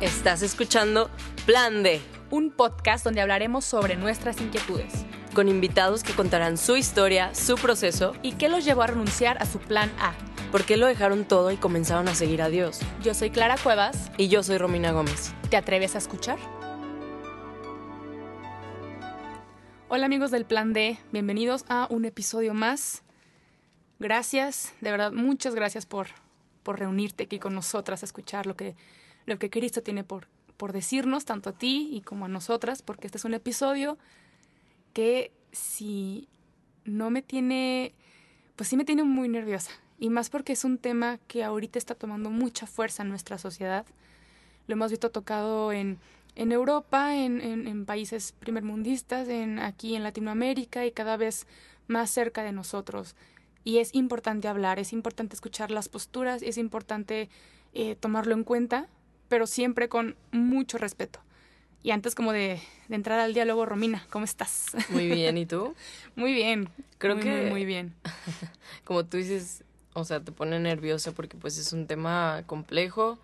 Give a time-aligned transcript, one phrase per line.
[0.00, 1.10] Estás escuchando
[1.44, 7.34] Plan D, un podcast donde hablaremos sobre nuestras inquietudes con invitados que contarán su historia,
[7.34, 10.14] su proceso y qué los llevó a renunciar a su plan A.
[10.50, 12.80] ¿Por qué lo dejaron todo y comenzaron a seguir a Dios?
[13.02, 14.10] Yo soy Clara Cuevas.
[14.16, 15.34] Y yo soy Romina Gómez.
[15.50, 16.38] ¿Te atreves a escuchar?
[19.90, 23.02] Hola amigos del Plan D, bienvenidos a un episodio más.
[23.98, 26.06] Gracias, de verdad, muchas gracias por,
[26.62, 28.76] por reunirte aquí con nosotras a escuchar lo que,
[29.30, 30.26] lo que Cristo tiene por,
[30.56, 33.96] por decirnos, tanto a ti y como a nosotras, porque este es un episodio
[34.92, 36.28] que si
[36.84, 37.94] no me tiene,
[38.56, 39.70] pues sí me tiene muy nerviosa.
[39.98, 43.86] Y más porque es un tema que ahorita está tomando mucha fuerza en nuestra sociedad.
[44.66, 45.98] Lo hemos visto tocado en,
[46.34, 51.46] en Europa, en, en, en países primermundistas, en, aquí en Latinoamérica y cada vez
[51.86, 53.14] más cerca de nosotros.
[53.62, 57.28] Y es importante hablar, es importante escuchar las posturas, es importante
[57.74, 58.88] eh, tomarlo en cuenta,
[59.30, 61.20] pero siempre con mucho respeto.
[61.82, 64.66] Y antes como de, de, entrar al diálogo, Romina, ¿cómo estás?
[64.90, 65.74] Muy bien, ¿y tú?
[66.16, 66.68] muy bien.
[66.98, 67.30] Creo muy, que...
[67.42, 67.94] Muy, muy bien.
[68.84, 73.18] Como tú dices, o sea, te pone nerviosa porque pues es un tema complejo,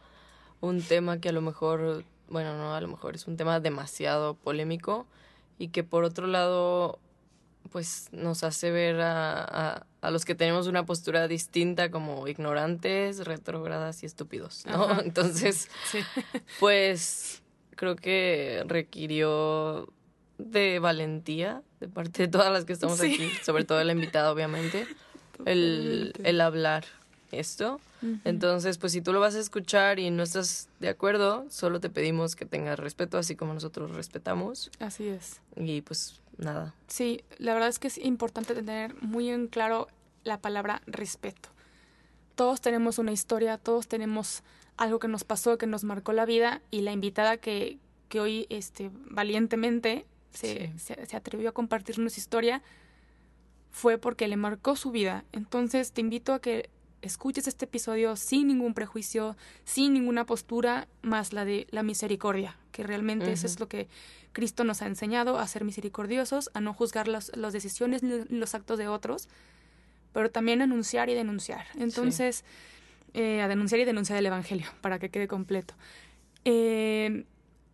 [0.60, 4.34] un tema que a lo mejor, bueno, no, a lo mejor es un tema demasiado
[4.34, 5.06] polémico
[5.58, 6.98] y que por otro lado
[7.68, 13.24] pues nos hace ver a, a, a, los que tenemos una postura distinta como ignorantes,
[13.24, 14.84] retrógradas y estúpidos, ¿no?
[14.84, 15.00] Ajá.
[15.04, 15.98] Entonces, sí.
[16.60, 17.42] pues
[17.74, 19.88] creo que requirió
[20.38, 23.14] de valentía de parte de todas las que estamos Sí.
[23.14, 24.86] aquí, sobre todo la invitada, obviamente,
[25.44, 26.84] el, el hablar
[27.32, 27.80] esto.
[28.24, 31.90] Entonces, pues si tú lo vas a escuchar y no estás de acuerdo, solo te
[31.90, 34.70] pedimos que tengas respeto, así como nosotros respetamos.
[34.78, 35.40] Así es.
[35.56, 36.74] Y pues nada.
[36.86, 39.88] Sí, la verdad es que es importante tener muy en claro
[40.24, 41.48] la palabra respeto.
[42.34, 44.42] Todos tenemos una historia, todos tenemos
[44.76, 48.46] algo que nos pasó, que nos marcó la vida y la invitada que, que hoy
[48.50, 50.78] este, valientemente se, Sí.
[50.78, 52.62] se, se atrevió a compartirnos su historia
[53.70, 55.24] fue porque le marcó su vida.
[55.32, 56.70] Entonces te invito a que
[57.02, 62.82] escuches este episodio sin ningún prejuicio, sin ninguna postura más la de la misericordia, que
[62.82, 63.88] realmente eso es lo que
[64.36, 68.76] Cristo nos ha enseñado a ser misericordiosos, a no juzgar las, las decisiones los actos
[68.76, 69.30] de otros,
[70.12, 71.64] pero también a anunciar y denunciar.
[71.78, 72.44] Entonces,
[73.14, 75.72] eh, a denunciar y denunciar el Evangelio, para que quede completo.
[76.44, 77.24] Eh,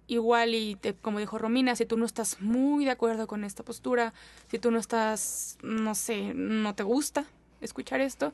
[0.07, 3.65] igual y te- como dijo Romina, si tú no estás muy de acuerdo con esta
[3.65, 4.15] postura,
[4.49, 7.27] si tú no estás, no sé, no te gusta
[7.61, 8.33] escuchar esto,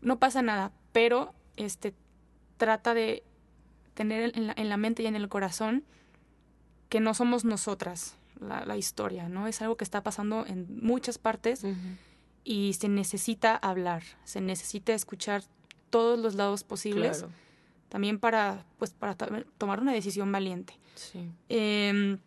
[0.00, 1.94] no pasa nada, pero este
[2.56, 3.22] trata de
[3.94, 5.84] tener en la, en la mente y en el corazón
[6.92, 9.46] que no somos nosotras la, la historia, ¿no?
[9.46, 11.64] Es algo que está pasando en muchas partes
[12.44, 15.42] y se necesita hablar, se necesita escuchar
[15.88, 17.32] todos los lados posibles Claro.
[17.88, 19.26] también para pues para to-
[19.56, 20.74] tomar una decisión valiente.
[20.96, 21.30] Sí.
[21.48, 22.18] Eh,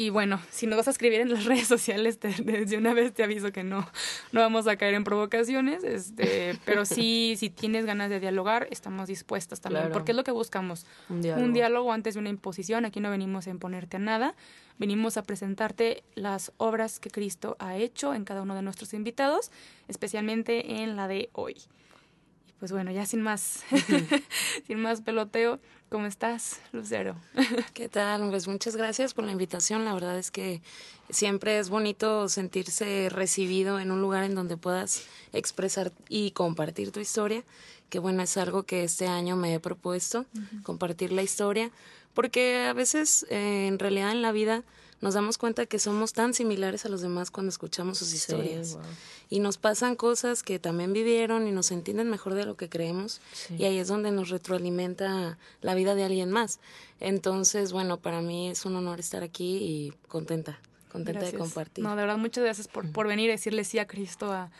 [0.00, 3.12] y bueno, si nos vas a escribir en las redes sociales, te- desde una vez
[3.12, 3.88] te aviso que no,
[4.32, 9.08] no vamos a caer en provocaciones, este, pero sí, si tienes ganas de dialogar, estamos
[9.08, 9.92] dispuestas también, Claro.
[9.94, 11.44] porque es lo que buscamos, Un diálogo.
[11.46, 14.34] un diálogo antes de una imposición, aquí no venimos a imponerte a nada,
[14.78, 19.50] venimos a presentarte las obras que Cristo ha hecho en cada uno de nuestros invitados,
[19.88, 21.56] especialmente en la de hoy.
[22.58, 23.62] Pues bueno, ya sin más,
[24.66, 27.14] sin más peloteo, ¿cómo estás, Lucero?
[27.72, 28.28] ¿Qué tal?
[28.30, 29.84] Pues muchas gracias por la invitación.
[29.84, 30.60] La verdad es que
[31.08, 36.98] siempre es bonito sentirse recibido en un lugar en donde puedas expresar y compartir tu
[36.98, 37.44] historia,
[37.90, 40.26] que bueno, es algo que este año me he propuesto,
[40.64, 41.70] compartir la historia,
[42.12, 44.64] porque a veces eh, en realidad en la vida
[45.00, 48.74] nos damos cuenta que somos tan similares a los demás cuando escuchamos sus historias.
[48.74, 48.82] wow.
[49.30, 53.20] Y nos pasan cosas que también vivieron y nos entienden mejor de lo que creemos.
[53.32, 53.56] Sí.
[53.58, 56.60] Y ahí es donde nos retroalimenta la vida de alguien más.
[57.00, 60.58] Entonces, bueno, para mí es un honor estar aquí y contenta,
[60.90, 61.84] contenta de compartir.
[61.84, 64.50] No, de verdad, muchas gracias por, por venir y decirle sí a Cristo a,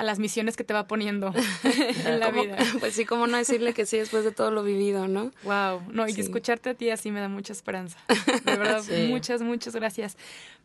[0.00, 1.32] a las misiones que te va poniendo
[2.06, 2.56] en la ¿Cómo- vida.
[2.80, 5.30] Pues sí, cómo no decirle que sí después de todo lo vivido, ¿no?
[5.44, 6.22] Wow, no, y Sí.
[6.22, 7.98] escucharte a ti así me da mucha esperanza.
[8.44, 9.08] De verdad, Sí.
[9.08, 10.16] muchas, muchas gracias.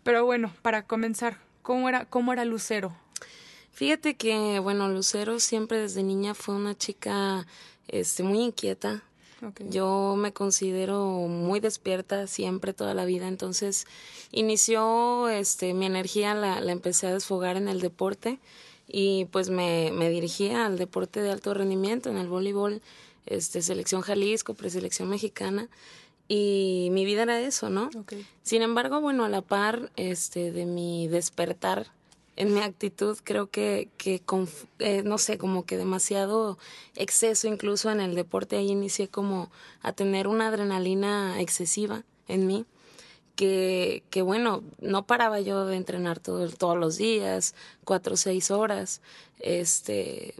[0.04, 2.96] Pero bueno, para comenzar, ¿cómo era, cómo era Lucero?
[3.72, 7.46] Fíjate que, bueno, Lucero siempre desde niña fue una chica
[7.90, 9.04] este, muy inquieta.
[9.46, 9.68] Okay.
[9.70, 13.28] Yo me considero muy despierta siempre, toda la vida.
[13.28, 13.86] Entonces,
[14.32, 18.40] inició este, mi energía, la, la empecé a desfogar en el deporte
[18.88, 22.82] y pues me, me dirigía al deporte de alto rendimiento, en el voleibol,
[23.26, 25.70] este, selección Jalisco, preselección mexicana.
[26.28, 27.90] Y mi vida era eso, ¿no?
[28.42, 31.92] Sin embargo, bueno, a la par este, de mi despertar
[32.36, 34.22] en mi actitud creo que, que
[34.80, 36.58] eh, no sé, como que demasiado
[36.96, 38.58] exceso incluso en el deporte.
[38.58, 39.50] Ahí inicié como
[39.82, 42.66] a tener una adrenalina excesiva en mí.
[43.36, 47.54] Que, que bueno, no paraba yo de entrenar todo, todos los días,
[47.84, 49.02] cuatro o seis horas.
[49.40, 50.36] Este,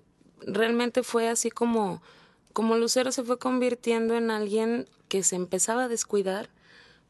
[0.46, 2.02] realmente fue así como,
[2.54, 6.50] como Lucero se fue convirtiendo en alguien que se empezaba a descuidar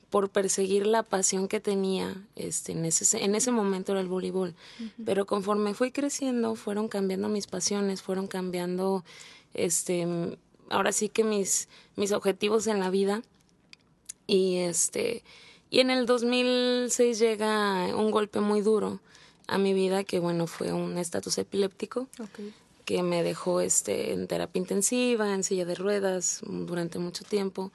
[0.10, 4.56] por perseguir la pasión que tenía este, en, ese, en ese momento era el voleibol.
[5.04, 9.04] Pero conforme fui creciendo, fueron cambiando mis pasiones, fueron cambiando,
[9.54, 10.08] este,
[10.70, 13.24] ahora sí que mis, mis objetivos en la vida.
[14.26, 15.24] Y, este,
[15.70, 19.00] y en el 2006 llega un golpe muy duro
[19.48, 22.08] a mi vida, que bueno, fue un estatus epiléptico.
[22.86, 27.72] que me dejó este, en terapia intensiva, en silla de ruedas durante mucho tiempo.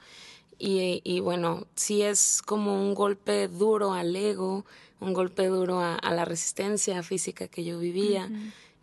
[0.57, 4.63] Y, y, bueno, sí es como un golpe duro al ego,
[5.01, 8.29] un golpe duro a, la resistencia física que yo vivía,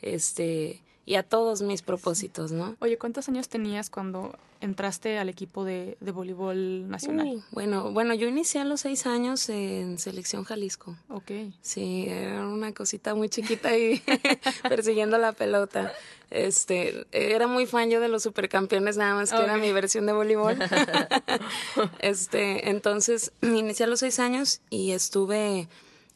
[0.02, 2.76] este, y a todos mis propósitos, ¿no?
[2.81, 7.28] Oye, ¿cuántos años tenías cuando entraste al equipo de, de voleibol nacional?
[7.28, 10.99] Uh, bueno, bueno, yo inicié a los seis años en Selección Jalisco.
[11.08, 11.31] Ok.
[11.62, 14.02] Sí, era una cosita muy chiquita y
[14.69, 15.94] persiguiendo la pelota.
[16.28, 20.12] Este, era muy fan yo de los supercampeones, nada más que era mi versión de
[20.12, 20.58] voleibol.
[22.00, 25.69] este, entonces, inicié a los seis años y estuve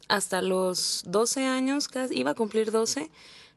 [0.09, 3.11] hasta los 12 años, iba a cumplir 12.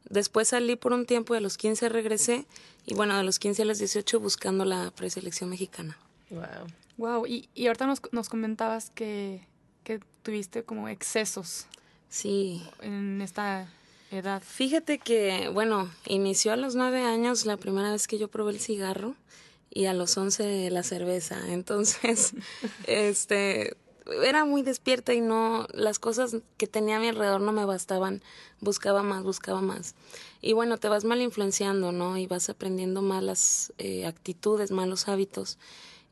[0.10, 2.46] Después salí por un tiempo, de los 15 regresé
[2.86, 5.98] y bueno, de los 15 a los 18 buscando la preselección mexicana.
[6.30, 6.68] Wow.
[6.98, 9.46] Wow, y, y ahorita nos, nos comentabas que,
[9.84, 11.68] que tuviste como excesos.
[12.10, 12.64] Sí.
[12.82, 13.68] En esta
[14.12, 14.42] edad?
[14.42, 18.60] Fíjate que, bueno, inició a los nueve años la primera vez que yo probé el
[18.60, 19.16] cigarro
[19.70, 21.38] y a los once la cerveza.
[21.50, 22.34] Entonces,
[22.88, 23.76] este,
[24.24, 28.22] era muy despierta y no, las cosas que tenía a mi alrededor no me bastaban.
[28.62, 29.96] Buscaba más, buscaba más.
[30.42, 32.18] Y bueno, te vas mal influenciando, ¿no?
[32.18, 35.58] Y vas aprendiendo malas eh, actitudes, malos hábitos.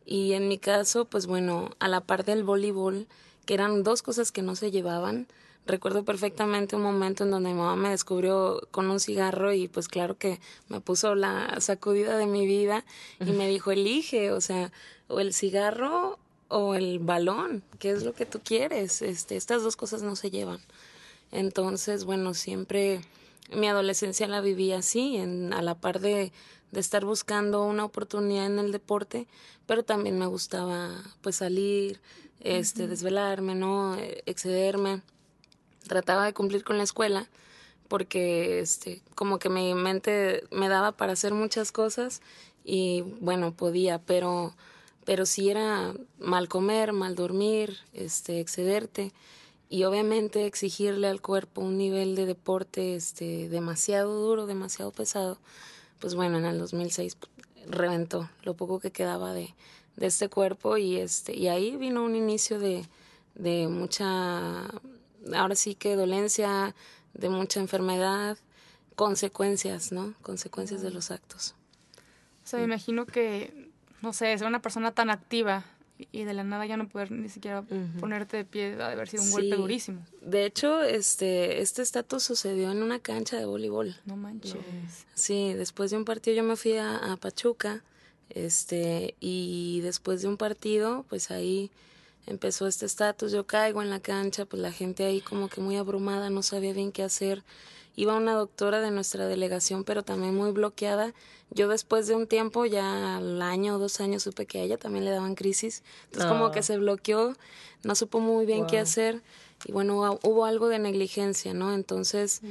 [0.06, 3.08] Y en mi caso, pues bueno, a la par del voleibol,
[3.46, 5.28] que eran dos cosas que no se llevaban,
[5.66, 9.88] recuerdo perfectamente un momento en donde mi mamá me descubrió con un cigarro y pues
[9.88, 12.84] claro que me puso la sacudida de mi vida
[13.20, 14.72] y me dijo, elige, o sea,
[15.08, 19.02] o el cigarro o el balón, ¿qué es lo que tú quieres?
[19.02, 20.60] Este, estas dos cosas no se llevan.
[21.32, 23.02] Entonces, bueno, siempre
[23.52, 26.32] mi adolescencia la viví así, en, a la par de,
[26.72, 29.28] de estar buscando una oportunidad en el deporte,
[29.66, 30.92] pero también me gustaba
[31.22, 32.00] pues salir,
[32.40, 33.98] este, desvelarme, ¿no?
[34.26, 35.02] excederme
[35.88, 37.28] trataba de cumplir con la escuela
[37.88, 42.22] porque este como que mi mente me daba para hacer muchas cosas
[42.64, 44.56] y bueno podía pero
[45.06, 49.12] pero sí era mal comer mal dormir este excederte
[49.70, 55.38] y obviamente exigirle al cuerpo un nivel de deporte este demasiado duro demasiado pesado
[56.00, 57.18] pues bueno en el 2006
[57.68, 59.54] reventó lo poco que quedaba de
[59.96, 62.86] de este cuerpo y este y ahí vino un inicio de
[63.36, 64.70] de mucha
[65.36, 66.76] ahora sí que dolencia,
[67.14, 68.38] de mucha enfermedad,
[68.96, 70.14] consecuencias, ¿no?
[70.22, 71.56] Consecuencias de los actos.
[72.44, 73.63] O sea, me imagino que,
[74.04, 75.66] no sé, ser una persona tan activa
[76.12, 77.64] y de la nada ya no poder ni siquiera
[78.00, 80.06] ponerte de pie ha de haber sido un golpe durísimo.
[80.22, 83.96] De hecho, este este estatus sucedió en una cancha de voleibol.
[84.06, 84.56] No manches.
[85.14, 87.82] Sí, después de un partido yo me fui a, a Pachuca,
[88.30, 91.72] este, y después de un partido, pues ahí
[92.26, 95.78] empezó este estatus, yo caigo en la cancha, pues la gente ahí como que muy
[95.78, 97.44] abrumada, no sabía bien qué hacer.
[97.96, 101.14] Iba una doctora de nuestra delegación, pero también muy bloqueada.
[101.52, 104.78] Yo después de un tiempo, ya al año o dos años, supe que a ella
[104.78, 105.84] también le daban crisis.
[106.06, 107.36] Entonces como que se bloqueó,
[107.84, 109.22] no supo muy bien qué hacer.
[109.66, 111.74] Y bueno, hubo algo de negligencia, ¿no?
[111.74, 112.42] Entonces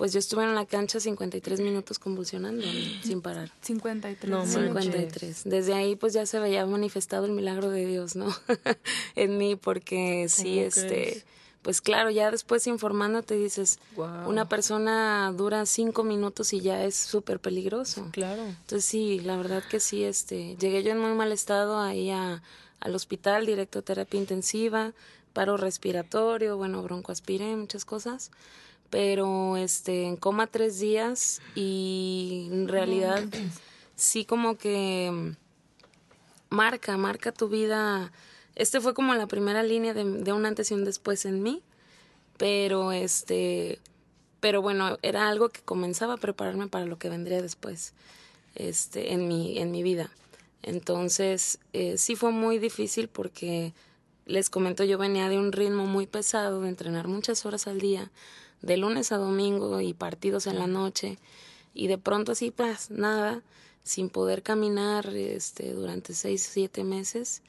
[0.00, 2.64] pues yo estuve en la cancha 53 minutos convulsionando
[3.02, 3.52] sin parar.
[3.60, 4.30] 53.
[4.30, 5.42] No, 53.
[5.44, 8.34] Desde ahí pues ya se veía manifestado el milagro de Dios, ¿no?
[9.14, 11.22] en mí porque sí, este,
[11.62, 13.78] pues claro, ya después informando te dices,
[14.26, 18.08] una persona dura cinco minutos y ya es súper peligroso.
[18.12, 18.42] Claro.
[18.42, 22.42] Entonces sí, la verdad que sí, este, llegué yo en muy mal estado ahí a,
[22.80, 24.92] al hospital, directo a terapia intensiva,
[25.32, 28.30] paro respiratorio, bueno, broncoaspiré, muchas cosas
[28.90, 33.22] pero este en coma tres días y en realidad
[33.94, 35.34] sí como que
[36.50, 38.12] marca, marca tu vida.
[38.60, 41.62] Este fue como la primera línea de, de un antes y un después en mí,
[42.36, 43.78] pero este,
[44.40, 47.94] pero bueno, era algo que comenzaba a prepararme para lo que vendría después,
[48.54, 50.10] este, en mi, en mi vida.
[50.60, 53.72] Entonces, eh, sí fue muy difícil porque
[54.26, 58.10] les comento, yo venía de un ritmo muy pesado, de entrenar muchas horas al día,
[58.60, 61.16] de lunes a domingo y partidos en la noche
[61.72, 63.40] y de pronto así pues nada
[63.84, 67.40] sin poder caminar este durante seis siete meses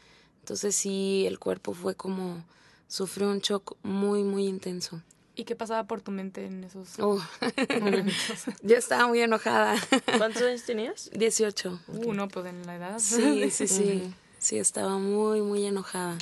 [0.41, 2.43] entonces sí el cuerpo fue como
[2.87, 5.01] sufrió un shock muy muy intenso.
[5.33, 7.19] ¿Y qué pasaba por tu mente en esos uh,
[8.61, 9.75] yo estaba muy enojada.
[10.17, 11.09] ¿cuántos años tenías?
[11.13, 12.99] 18 uh, no pues en la edad.
[12.99, 14.13] Sí sí sí.
[14.39, 16.17] Sí estaba muy muy enojada.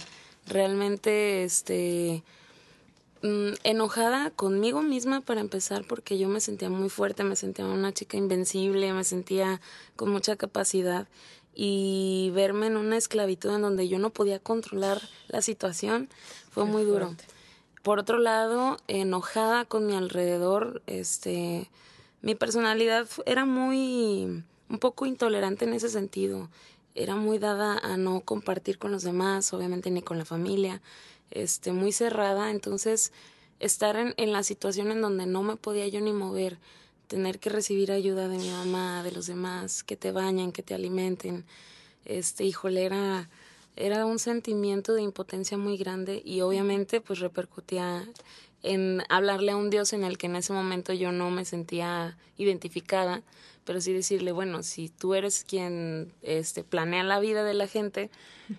[0.46, 2.24] Realmente este
[3.22, 7.92] Mm, enojada conmigo misma para empezar porque yo me sentía muy fuerte, me sentía una
[7.92, 9.60] chica invencible, me sentía
[9.98, 11.06] con mucha capacidad
[11.62, 16.08] y verme en una esclavitud en donde yo no podía controlar la situación
[16.52, 17.14] fue muy duro.
[17.84, 21.70] Por otro lado, enojada con mi alrededor, este
[22.22, 26.48] mi personalidad era muy un poco intolerante en ese sentido.
[26.96, 30.82] Era muy dada a no compartir con los demás, obviamente ni con la familia
[31.30, 33.12] este, muy cerrada, entonces
[33.60, 36.58] estar en, en la situación en donde no me podía yo ni mover,
[37.10, 40.76] tener que recibir ayuda de mi mamá, de los demás, que te bañen, que te
[40.76, 41.44] alimenten,
[42.06, 43.30] este, híjole, era,
[43.76, 48.08] era un sentimiento de impotencia muy grande y obviamente pues repercutía
[48.62, 52.16] en hablarle a un Dios en el que en ese momento yo no me sentía
[52.38, 53.24] identificada,
[53.66, 58.12] pero sí decirle, bueno, si tú eres quien este, planea la vida de la gente,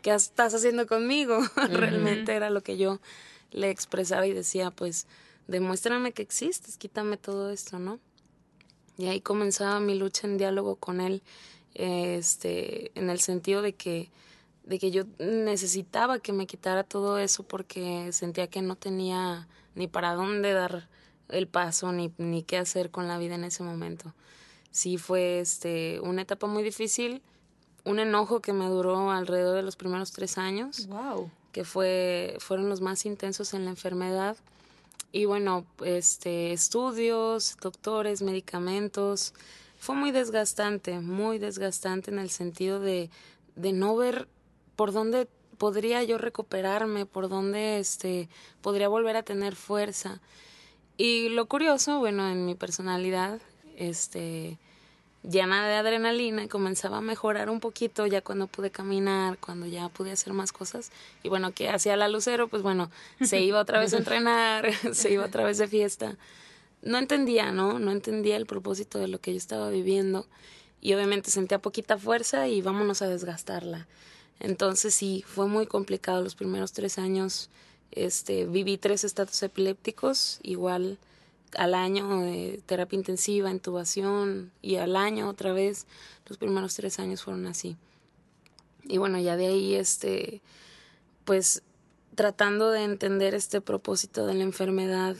[0.03, 1.39] ¿qué estás haciendo conmigo?
[1.71, 3.01] Realmente era lo que yo
[3.53, 5.07] le expresaba y decía, pues,
[5.47, 8.01] demuéstrame que existes, quítame todo esto, ¿no?
[9.01, 11.23] Y ahí comenzaba mi lucha en diálogo con él,
[11.75, 14.11] este, en el sentido de que,
[14.65, 19.89] de que yo necesitaba que me quitara todo eso porque sentía que no tenía ni
[19.89, 20.89] para dónde dar
[21.29, 24.13] el paso, ni, ni qué hacer con la vida en ese momento
[24.71, 27.23] sí fue este, una etapa muy difícil,
[27.85, 31.31] un enojo que me duró alrededor de los primeros tres años, wow.
[31.53, 34.37] que fue, fueron los más intensos en la enfermedad.
[35.13, 39.35] Y bueno, este, estudios, doctores, medicamentos,
[39.79, 43.11] fue muy desgastante, muy desgastante en el sentido de,
[43.57, 44.29] de no ver
[44.77, 45.27] por dónde
[45.59, 48.29] podría yo recuperarme, por dónde este,
[48.63, 50.21] podría volver a tener fuerza.
[50.97, 53.41] Y lo curioso, bueno, en mi personalidad
[53.77, 54.59] este,
[55.23, 59.89] llena de adrenalina y comenzaba a mejorar un poquito ya cuando pude caminar, cuando ya
[59.89, 60.91] pude hacer más cosas.
[61.23, 65.13] Y bueno, que hacía la lucero, pues bueno, se iba otra vez a entrenar, se
[65.13, 66.17] iba otra vez de fiesta.
[66.83, 67.79] No entendía, ¿no?
[67.79, 70.27] No entendía el propósito de lo que yo estaba viviendo.
[70.81, 73.87] Y obviamente sentía poquita fuerza y vámonos a desgastarla.
[74.39, 77.51] Entonces sí, fue muy complicado los primeros tres años.
[77.93, 80.99] Este, viví tres estatus epilépticos, igual
[81.57, 85.87] al año de terapia intensiva, intubación y al año otra vez.
[86.27, 87.77] Los primeros tres años fueron así.
[88.85, 90.43] Y bueno, ya de ahí, este,
[91.25, 91.63] pues
[92.15, 95.17] tratando de entender este propósito de la enfermedad,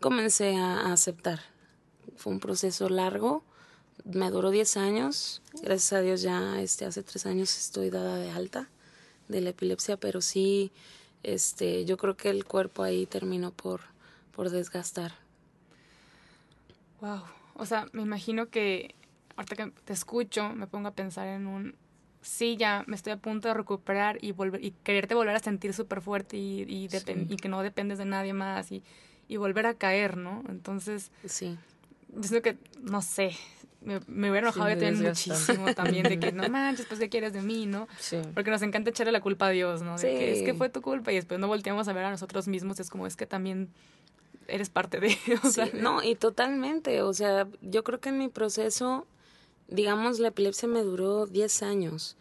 [0.00, 1.40] comencé a, aceptar.
[2.16, 3.42] Fue un proceso largo,
[4.04, 5.42] me duró diez años.
[5.62, 8.68] Gracias a Dios ya este, hace tres años estoy dada de alta
[9.28, 10.70] de la epilepsia, pero sí,
[11.22, 13.80] este, yo creo que el cuerpo ahí terminó por,
[14.32, 15.25] por desgastar.
[17.00, 17.22] Wow.
[17.54, 18.94] O sea, me imagino que
[19.36, 21.76] ahorita que te escucho, me pongo a pensar en un
[22.26, 25.72] sí, ya me estoy a punto de recuperar y volver y quererte volver a sentir
[25.72, 26.88] súper fuerte y, y,
[27.28, 28.82] y, que no dependes de nadie más y,
[29.28, 30.42] y volver a caer, ¿no?
[30.48, 31.56] Entonces, sí.
[32.08, 33.32] Yo que, no sé,
[33.80, 37.42] me, me hubiera enojado sí, muchísimo también de que no manches, pues qué quieres de
[37.42, 37.86] mí, ¿no?
[37.98, 38.20] Sí.
[38.34, 39.92] Porque nos encanta echarle la culpa a Dios, ¿no?
[39.92, 40.06] De sí.
[40.06, 42.80] que es que fue tu culpa y después no volteamos a ver a nosotros mismos,
[42.80, 43.68] es como es que también
[44.48, 48.28] eres parte de, o sea, no, y totalmente, o sea, yo creo que en mi
[48.28, 49.06] proceso,
[49.68, 52.16] digamos, la epilepsia me duró 10 años,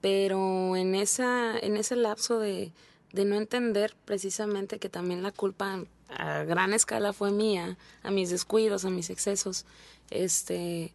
[0.00, 2.72] pero en esa en ese lapso de
[3.12, 8.30] de no entender precisamente que también la culpa a gran escala fue mía, a mis
[8.30, 9.64] descuidos, a mis excesos,
[10.10, 10.92] este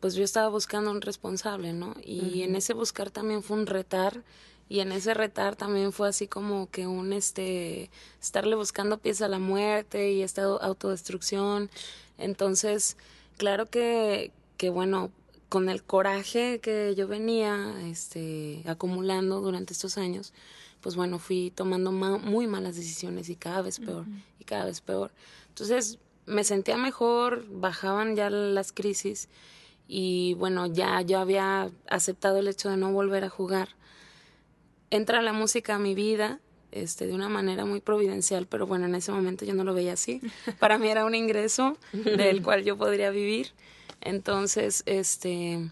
[0.00, 1.96] pues yo estaba buscando un responsable, ¿no?
[2.04, 2.44] Y uh -huh.
[2.44, 4.22] en ese buscar también fue un retar
[4.68, 9.28] y en ese retar también fue así como que un este estarle buscando pies a
[9.28, 11.70] la muerte y esta autodestrucción.
[12.18, 12.96] Entonces
[13.36, 15.10] claro que que bueno
[15.48, 20.34] con el coraje que yo venía este acumulando durante estos años
[20.82, 24.22] pues bueno fui tomando ma muy malas decisiones y cada vez peor uh -huh.
[24.40, 25.12] y cada vez peor.
[25.48, 29.28] Entonces me sentía mejor bajaban ya las crisis
[29.88, 33.77] y bueno ya yo había aceptado el hecho de no volver a jugar
[34.90, 36.40] entra la música a mi vida
[36.70, 39.94] este, de una manera muy providencial, pero bueno, en ese momento yo no lo veía
[39.94, 40.20] así.
[40.58, 43.52] Para mí era un ingreso del cual yo podría vivir.
[44.00, 45.70] Entonces, este,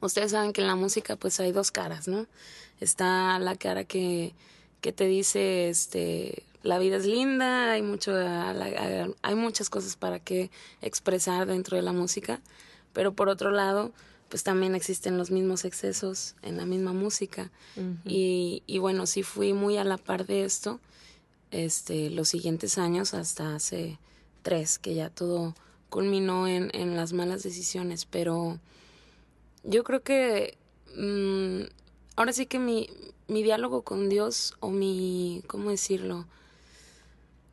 [0.00, 2.26] ustedes saben que en la música pues hay dos caras, ¿no?
[2.80, 4.34] Está la cara que,
[4.80, 10.50] que te dice, este, la vida es linda, hay mucho, hay muchas cosas para que
[10.80, 12.40] expresar dentro de la música,
[12.92, 13.92] pero por otro lado,
[14.30, 17.50] pues también existen los mismos excesos en la misma música.
[18.06, 20.80] y, y bueno, sí fui muy a la par de esto
[21.50, 23.98] este, los siguientes años hasta hace
[24.42, 25.54] tres, que ya todo
[25.88, 28.58] culminó en, en las malas decisiones, pero
[29.64, 30.56] yo creo que
[30.96, 31.62] mm,
[32.16, 32.88] ahora sí que mi,
[33.26, 36.26] mi diálogo con Dios o mi, ¿cómo decirlo?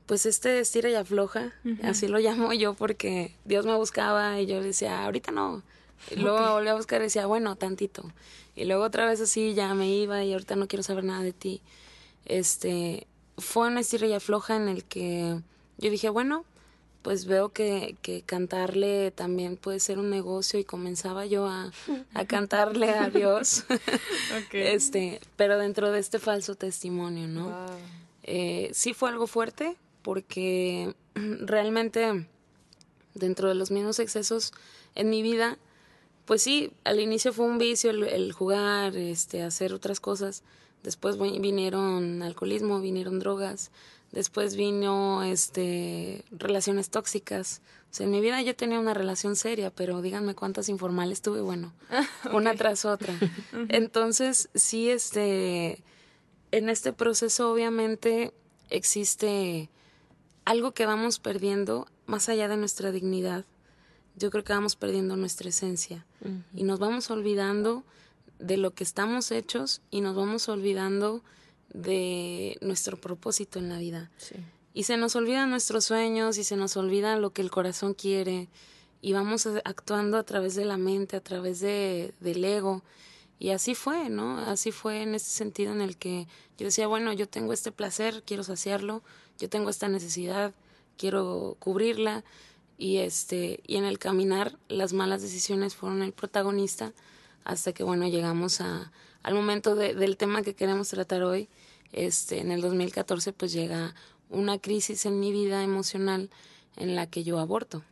[0.06, 1.54] Pues este estira y afloja,
[1.84, 5.64] así lo llamo yo porque Dios me buscaba y yo le decía, ahorita no,
[6.12, 8.12] y luego volví a buscar y decía, bueno, tantito.
[8.56, 11.34] Y luego otra vez así ya me iba y ahorita no quiero saber nada de
[11.34, 11.62] ti.
[12.26, 15.40] Este, fue una estira y afloja en el que
[15.78, 16.46] yo dije, bueno,
[17.02, 21.72] pues veo que, que cantarle también puede ser un negocio y comenzaba yo a,
[22.14, 23.64] a cantarle a Dios.
[24.52, 27.66] este, pero dentro de este falso testimonio, ¿no?
[28.24, 32.28] Eh, sí fue algo fuerte porque realmente
[33.14, 34.52] dentro de los mismos excesos
[34.96, 35.58] en mi vida
[36.28, 40.44] pues sí, al inicio fue un vicio el, jugar, este, hacer otras cosas.
[40.84, 43.72] Después vinieron alcoholismo, vinieron drogas.
[44.12, 47.62] Después vino este relaciones tóxicas.
[47.90, 51.40] O sea, en mi vida yo tenía una relación seria, pero díganme cuántas informales tuve,
[51.40, 51.74] bueno,
[52.34, 53.14] una tras otra.
[53.70, 55.82] Entonces, sí, este,
[56.52, 58.34] en este proceso obviamente
[58.70, 59.70] existe
[60.44, 63.46] algo que vamos perdiendo más allá de nuestra dignidad
[64.18, 66.06] yo creo que vamos perdiendo nuestra esencia
[66.54, 67.84] y nos vamos olvidando
[68.40, 71.24] de lo que estamos hechos y nos vamos olvidando
[71.74, 74.12] de nuestro propósito en la vida.
[74.74, 78.50] Y se nos olvidan nuestros sueños y se nos olvida lo que el corazón quiere
[79.02, 82.84] y vamos actuando a través de la mente, a través de, del ego.
[83.40, 84.40] Y así fue, ¿no?
[84.40, 88.24] Así fue en ese sentido en el que yo decía, bueno, yo tengo este placer,
[88.26, 89.04] quiero saciarlo,
[89.38, 90.54] yo tengo esta necesidad,
[90.98, 92.24] quiero cubrirla
[92.78, 96.94] y este y en el caminar las malas decisiones fueron el protagonista
[97.44, 98.92] hasta que bueno llegamos a
[99.24, 101.50] al momento de, del tema que queremos tratar hoy
[101.92, 103.96] este en el 2014 pues llega
[104.30, 106.30] una crisis en mi vida emocional
[106.76, 107.84] en la que yo aborto.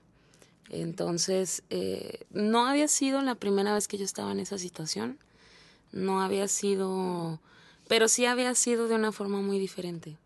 [0.70, 5.18] Entonces eh, no había sido la primera vez que yo estaba en esa situación
[5.92, 7.40] no había sido
[7.88, 10.18] pero sí había sido de una forma muy diferente.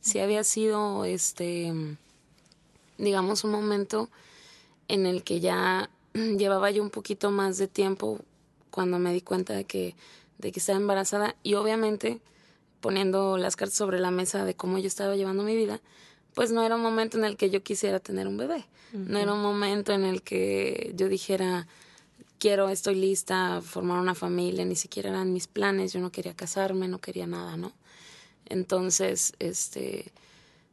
[0.00, 1.96] Sí había sido este
[3.00, 4.10] digamos, un momento
[4.88, 8.20] en el que ya llevaba yo un poquito más de tiempo
[8.70, 9.96] cuando me di cuenta de que,
[10.38, 12.20] de que estaba embarazada y obviamente
[12.80, 15.80] poniendo las cartas sobre la mesa de cómo yo estaba llevando mi vida,
[16.34, 19.32] pues no era un momento en el que yo quisiera tener un bebé, no era
[19.32, 21.66] un momento en el que yo dijera,
[22.38, 26.88] quiero, estoy lista formar una familia, ni siquiera eran mis planes, yo no quería casarme,
[26.88, 27.72] no quería nada, ¿no?
[28.46, 30.10] Entonces, este,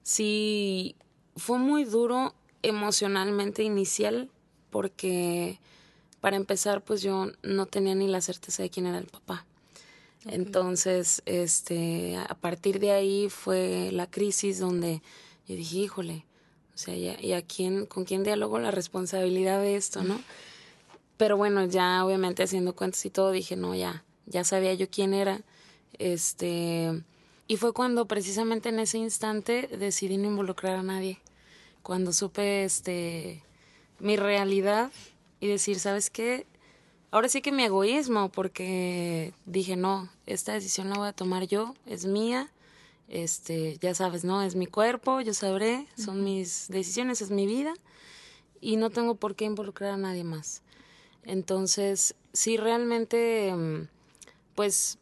[0.04, 0.96] sí
[1.38, 4.30] fue muy duro emocionalmente inicial
[4.70, 5.60] porque
[6.20, 9.46] para empezar pues yo no tenía ni la certeza de quién era el papá.
[10.26, 15.02] Entonces, este, a partir de ahí fue la crisis donde
[15.48, 16.26] yo dije, híjole,
[16.76, 20.20] o sea, ¿y a quién, con quién dialogo la responsabilidad de esto, no?
[21.16, 25.14] Pero bueno, ya obviamente haciendo cuentas y todo, dije, no, ya, ya sabía yo quién
[25.14, 25.42] era.
[25.98, 27.04] Este,
[27.48, 31.20] y fue cuando precisamente en ese instante decidí no involucrar a nadie
[31.88, 33.42] cuando supe este
[34.00, 34.92] mi realidad
[35.40, 36.46] y decir, ¿sabes qué?
[37.12, 41.76] Ahora sí que mi egoísmo, porque dije, no, esta decisión la voy a tomar yo,
[41.86, 42.52] es mía,
[43.08, 44.44] este, ya sabes, ¿no?
[44.44, 47.74] Es mi cuerpo, yo sabré, son mis decisiones, es mi vida
[48.60, 50.64] y no tengo por qué involucrar a nadie más.
[51.24, 53.88] Entonces, sí, realmente, mm,
[54.56, 55.00] pues,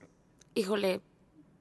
[0.54, 1.02] híjole,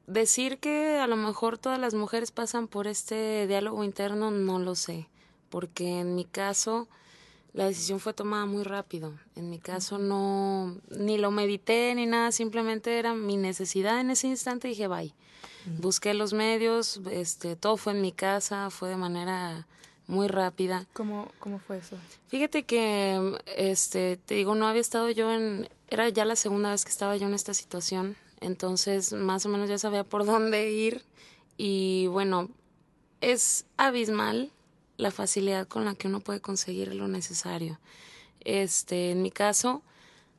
[0.06, 4.74] decir que a lo mejor todas las mujeres pasan por este diálogo interno, no lo
[4.74, 5.08] sé
[5.54, 6.88] porque en mi caso
[7.52, 9.14] la decisión fue tomada muy rápido.
[9.36, 14.26] En mi caso no, ni lo medité ni nada, simplemente era mi necesidad en ese
[14.26, 15.14] instante y dije, bye.
[15.78, 19.68] Busqué los medios, este, todo fue en mi casa, fue de manera
[20.08, 20.86] muy rápida.
[20.92, 21.98] ¿Cómo, cómo fue eso?
[22.26, 26.84] Fíjate que, este, te digo, no había estado yo en, era ya la segunda vez
[26.84, 31.04] que estaba yo en esta situación, entonces más o menos ya sabía por dónde ir
[31.56, 32.48] y bueno,
[33.20, 34.50] es abismal
[34.96, 37.78] la facilidad con la que uno puede conseguir lo necesario.
[38.40, 39.82] Este, en mi caso,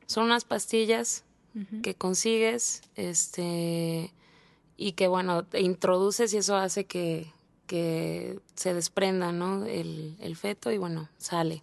[0.06, 1.24] son unas pastillas
[1.82, 4.12] que consigues, este,
[4.76, 7.32] y que bueno, te introduces y eso hace que,
[7.66, 9.64] que se desprenda, ¿no?
[9.64, 11.62] El, el feto y bueno, sale.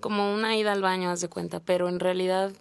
[0.00, 2.52] Como una ida al baño, haz de cuenta, pero en realidad,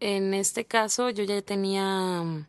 [0.00, 2.46] en este caso, yo ya tenía mm,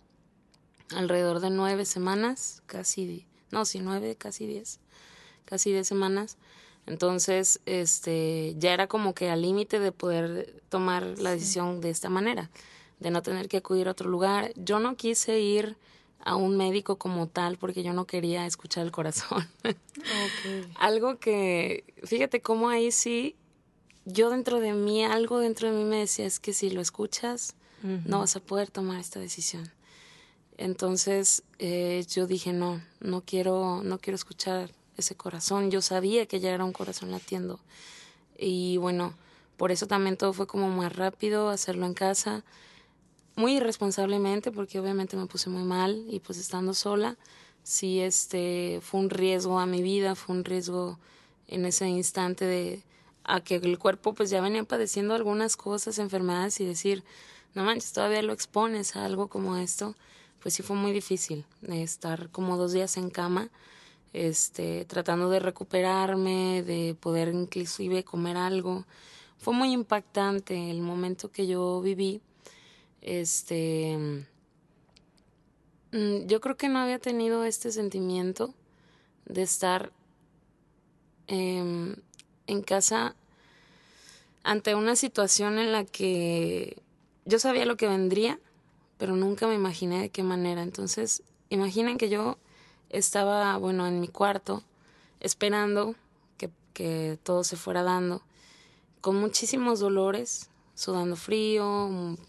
[0.95, 4.79] alrededor de nueve semanas, casi no, sí, nueve, casi diez,
[5.45, 6.37] casi diez semanas.
[6.87, 12.09] Entonces, este, ya era como que al límite de poder tomar la decisión de esta
[12.09, 12.51] manera,
[12.99, 14.51] de no tener que acudir a otro lugar.
[14.55, 15.77] Yo no quise ir
[16.19, 19.47] a un médico como tal porque yo no quería escuchar el corazón.
[20.75, 23.35] algo que, fíjate cómo ahí sí,
[24.05, 27.55] yo dentro de mí, algo dentro de mí me decía es que si lo escuchas,
[27.83, 29.71] no vas a poder tomar esta decisión.
[30.57, 35.71] Entonces eh, yo dije no, no quiero, no quiero escuchar ese corazón.
[35.71, 37.59] Yo sabía que ya era un corazón latiendo.
[38.37, 39.13] Y bueno,
[39.57, 42.43] por eso también todo fue como más rápido, hacerlo en casa,
[43.35, 47.17] muy irresponsablemente, porque obviamente me puse muy mal y pues estando sola,
[47.63, 50.99] sí, este, fue un riesgo a mi vida, fue un riesgo
[51.47, 52.83] en ese instante de
[53.23, 57.03] a que el cuerpo pues ya venía padeciendo algunas cosas, enfermedades y decir,
[57.55, 59.95] no manches, todavía lo expones a algo como esto,
[60.41, 63.49] pues sí fue muy difícil estar como dos días en cama
[64.15, 68.85] este, tratando de recuperarme, de poder inclusive comer algo.
[69.37, 72.21] Fue muy impactante el momento que yo viví.
[73.01, 74.23] Este,
[75.91, 78.53] mm, yo creo que no había tenido este sentimiento
[79.25, 79.91] de estar
[81.27, 81.95] em,
[82.47, 83.15] en casa
[84.43, 86.81] ante una situación en la que
[87.25, 88.39] yo sabía lo que vendría,
[88.97, 90.63] pero nunca me imaginé de qué manera.
[90.63, 92.37] Entonces, imaginen que yo
[92.97, 94.63] estaba, bueno, en mi cuarto,
[95.19, 95.95] esperando
[96.37, 98.21] que, que todo se fuera dando,
[99.01, 101.65] con muchísimos dolores, sudando frío,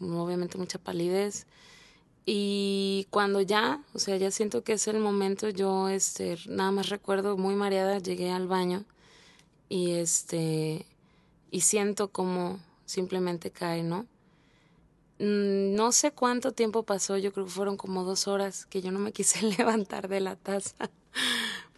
[0.01, 1.47] obviamente mucha palidez.
[2.25, 6.89] Y cuando ya, o sea, ya siento que es el momento, yo este nada más
[6.89, 8.85] recuerdo muy mareada, llegué al baño
[9.69, 10.87] y este
[11.51, 14.07] y siento como simplemente cae, ¿no?
[15.19, 18.93] Mm, no sé cuánto tiempo pasó, yo creo que fueron como dos horas que yo
[18.93, 20.91] no me quise levantar de la taza.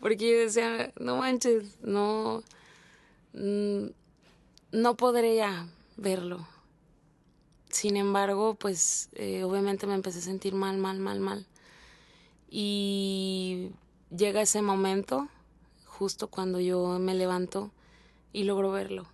[0.01, 2.43] Porque yo decía, no manches, no,
[3.35, 3.87] mm,
[4.73, 6.47] no podría verlo.
[7.71, 11.47] Sin embargo, pues eh, obviamente me empecé a sentir mal, mal, mal, mal.
[12.51, 13.71] Y
[14.17, 15.29] llega ese momento,
[15.85, 17.71] justo cuando yo me levanto
[18.33, 19.07] y logro verlo.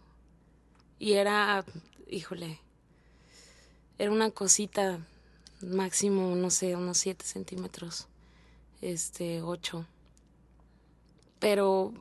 [0.98, 1.64] Y era,
[2.08, 2.60] híjole,
[3.98, 5.00] era una cosita
[5.60, 8.06] máximo, no sé, unos 7 centímetros,
[8.80, 9.86] este, 8.
[11.38, 11.92] Pero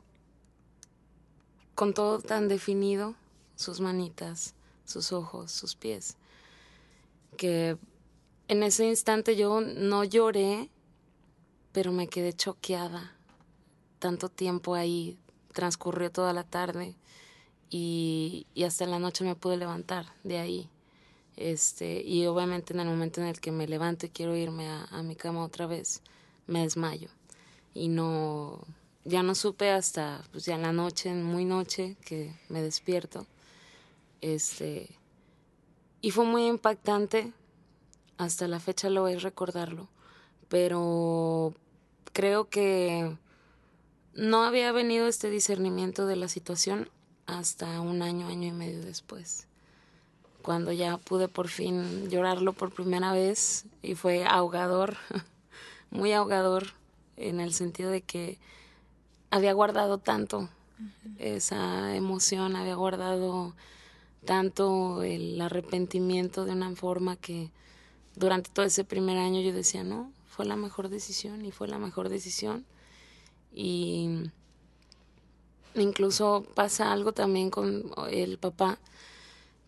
[1.74, 3.14] con todo tan definido,
[3.56, 4.54] sus manitas,
[4.84, 6.16] sus ojos, sus pies,
[7.36, 7.76] que
[8.48, 10.70] en ese instante yo no lloré,
[11.72, 13.12] pero me quedé choqueada.
[13.98, 15.18] Tanto tiempo ahí,
[15.52, 16.94] transcurrió toda la tarde
[17.70, 20.68] y, y hasta la noche me pude levantar de ahí.
[21.36, 25.02] Este, y obviamente en el momento en el que me levanto y quiero irme a,
[25.02, 26.02] mi cama otra vez,
[26.46, 27.08] me desmayo.
[27.74, 28.60] Y no,
[29.04, 33.26] ya no supe hasta pues ya en la noche, muy noche, que me despierto.
[34.20, 34.88] Este,
[36.00, 37.32] y fue muy impactante,
[38.16, 39.88] hasta la fecha lo a recordarlo,
[40.48, 41.52] pero
[42.12, 43.16] creo que
[44.14, 46.88] no había venido este discernimiento de la situación
[47.26, 49.48] hasta un año, año y medio después
[50.44, 54.98] cuando ya pude por fin llorarlo por primera vez y fue ahogador,
[55.90, 56.66] muy ahogador
[57.16, 58.38] en el sentido de que
[59.30, 60.50] había guardado tanto
[61.18, 63.54] esa emoción, había guardado
[64.26, 67.50] tanto el arrepentimiento de una forma que
[68.14, 71.78] durante todo ese primer año yo decía, no, fue la mejor decisión y fue la
[71.78, 72.66] mejor decisión.
[73.50, 74.30] Y
[75.74, 78.78] incluso pasa algo también con el papá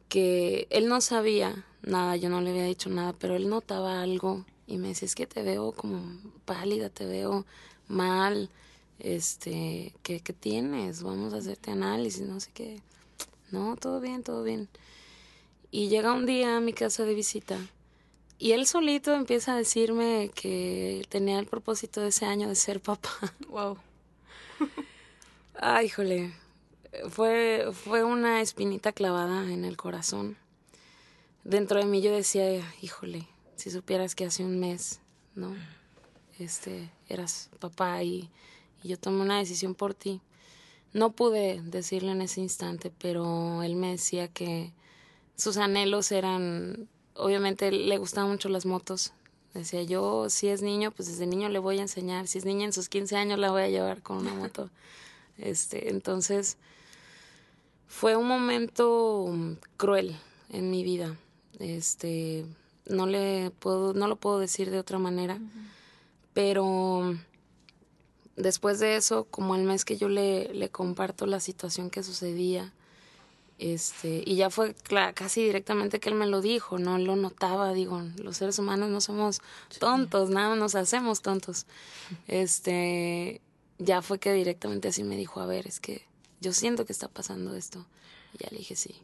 [0.08, 4.44] que él no sabía nada, yo no le había dicho nada, pero él notaba algo
[4.66, 6.02] y me decía, es que te veo como
[6.44, 7.46] pálida, te veo
[7.88, 8.50] mal,
[8.98, 11.02] este, ¿qué, qué tienes?
[11.02, 12.80] Vamos a hacerte análisis, no sé qué.
[13.50, 14.68] No, todo bien, todo bien.
[15.70, 17.58] Y llega un día a mi casa de visita
[18.38, 22.80] y él solito empieza a decirme que tenía el propósito de ese año de ser
[22.80, 23.10] papá.
[23.48, 23.78] Wow.
[25.54, 26.32] Ay, híjole,
[27.08, 30.36] fue, fue una espinita clavada en el corazón.
[31.44, 35.00] Dentro de mí yo decía, híjole, si supieras que hace un mes,
[35.34, 35.54] ¿no?
[36.38, 38.30] Este, eras papá y,
[38.82, 40.20] y yo tomé una decisión por ti.
[40.92, 44.72] No pude decirle en ese instante, pero él me decía que
[45.36, 49.12] sus anhelos eran, obviamente le gustaban mucho las motos.
[49.54, 52.26] Decía yo, si es niño, pues desde niño le voy a enseñar.
[52.26, 54.70] Si es niña en sus 15 años la voy a llevar con una moto.
[55.38, 56.56] Este, entonces,
[57.86, 59.34] fue un momento
[59.76, 60.16] cruel
[60.50, 61.16] en mi vida.
[61.58, 62.44] Este,
[62.86, 65.38] no le puedo, no lo puedo decir de otra manera,
[66.34, 67.16] pero
[68.36, 72.72] después de eso, como el mes que yo le, le comparto la situación que sucedía,
[73.58, 74.74] este, y ya fue
[75.14, 79.00] casi directamente que él me lo dijo, no lo notaba, digo, los seres humanos no
[79.00, 79.40] somos
[79.78, 81.66] tontos, nada nos hacemos tontos.
[82.28, 83.40] Este,
[83.78, 86.04] ya fue que directamente así me dijo, a ver, es que
[86.46, 87.84] yo siento que está pasando esto.
[88.34, 88.94] Y ya le dije, sí.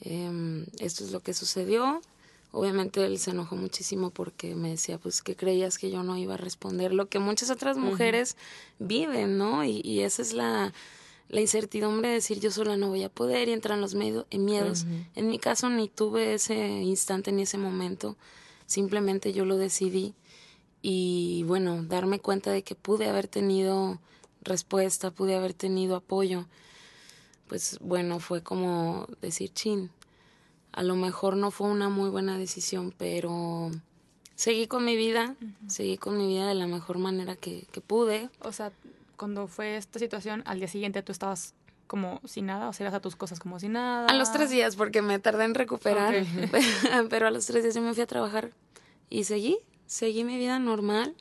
[0.00, 2.00] Em, esto es lo que sucedió.
[2.52, 6.34] Obviamente él se enojó muchísimo porque me decía, pues, que creías que yo no iba
[6.34, 8.36] a responder lo que muchas otras mujeres
[8.78, 9.64] viven, ¿no?
[9.64, 10.72] Y, y esa es la,
[11.28, 14.86] la incertidumbre de decir yo sola no voy a poder y entran los miedos.
[15.16, 18.16] En mi caso ni tuve ese instante ni ese momento,
[18.66, 20.14] simplemente yo lo decidí
[20.82, 23.98] y bueno, darme cuenta de que pude haber tenido
[24.44, 26.46] respuesta, pude haber tenido apoyo,
[27.48, 29.90] pues bueno, fue como decir, chin,
[30.72, 33.70] a lo mejor no fue una muy buena decisión, pero
[34.34, 35.36] seguí con mi vida,
[35.68, 38.28] seguí con mi vida de la mejor manera que, que pude.
[38.40, 38.72] O sea,
[39.16, 41.54] cuando fue esta situación, al día siguiente tú estabas
[41.86, 44.06] como sin nada, o sea, ibas a tus cosas como sin nada.
[44.06, 46.14] A los tres días, porque me tardé en recuperar,
[47.10, 48.52] pero a los tres días yo me fui a trabajar
[49.10, 51.14] y seguí, seguí mi vida normal,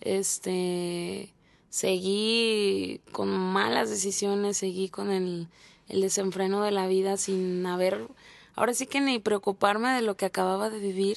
[0.00, 1.32] este,
[1.70, 5.48] seguí con malas decisiones, seguí con el,
[5.88, 8.08] el desenfreno de la vida sin haber,
[8.54, 11.16] ahora sí que ni preocuparme de lo que acababa de vivir.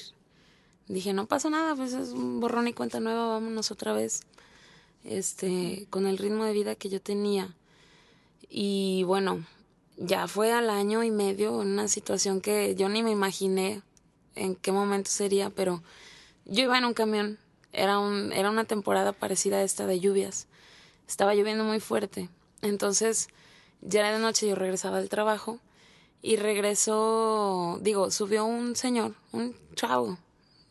[0.88, 4.22] Dije, no pasa nada, pues es un borrón y cuenta nueva, vámonos otra vez
[5.04, 7.54] este, con el ritmo de vida que yo tenía.
[8.48, 9.44] Y bueno,
[9.96, 13.82] ya fue al año y medio una situación que yo ni me imaginé
[14.34, 15.82] en qué momento sería, pero
[16.44, 17.38] yo iba en un camión,
[17.74, 20.46] era, un, era una temporada parecida a esta de lluvias,
[21.08, 22.28] estaba lloviendo muy fuerte,
[22.62, 23.28] entonces
[23.82, 25.60] ya era de noche, yo regresaba del trabajo
[26.22, 30.18] y regresó, digo, subió un señor, un chavo,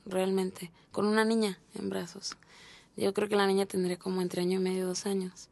[0.06, 2.36] realmente, con una niña en brazos.
[2.98, 5.50] Yo creo que la niña tendría como entre año y medio, dos años.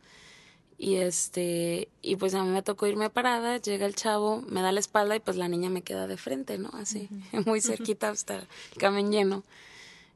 [0.78, 4.72] Y este, y pues a mí me tocó irme parada, llega el chavo, me da
[4.72, 6.72] la espalda y pues la niña me queda de frente, ¿no?
[6.74, 7.08] Así,
[7.46, 8.48] muy cerquita hasta el
[8.80, 9.44] camión lleno.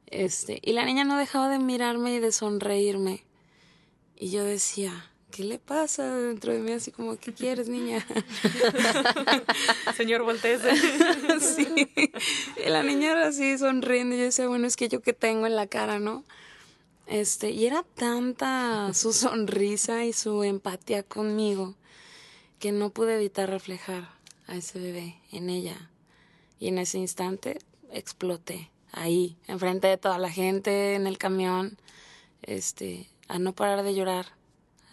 [0.06, 3.24] Este, y la niña no dejaba de mirarme y de sonreírme.
[4.16, 6.72] Y yo decía, ¿qué le pasa dentro de mí?
[6.72, 8.06] Así como, ¿qué quieres, niña?
[9.96, 10.62] Señor Voltés.
[11.40, 11.90] sí.
[12.64, 15.46] Y la niña era así sonriendo y yo decía, bueno, es que yo qué tengo
[15.46, 16.24] en la cara, ¿no?
[17.06, 21.76] Este, y era tanta su sonrisa y su empatía conmigo
[22.58, 24.08] que no pude evitar reflejar
[24.46, 25.90] a ese bebé en ella.
[26.58, 27.58] Y en ese instante
[27.92, 31.78] exploté ahí, enfrente de toda la gente, en el camión,
[32.42, 34.26] este, a no parar de llorar.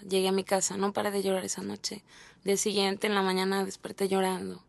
[0.08, 2.04] Llegué a mi casa, no paré de llorar esa noche.
[2.44, 4.62] De siguiente, en la mañana, desperté llorando.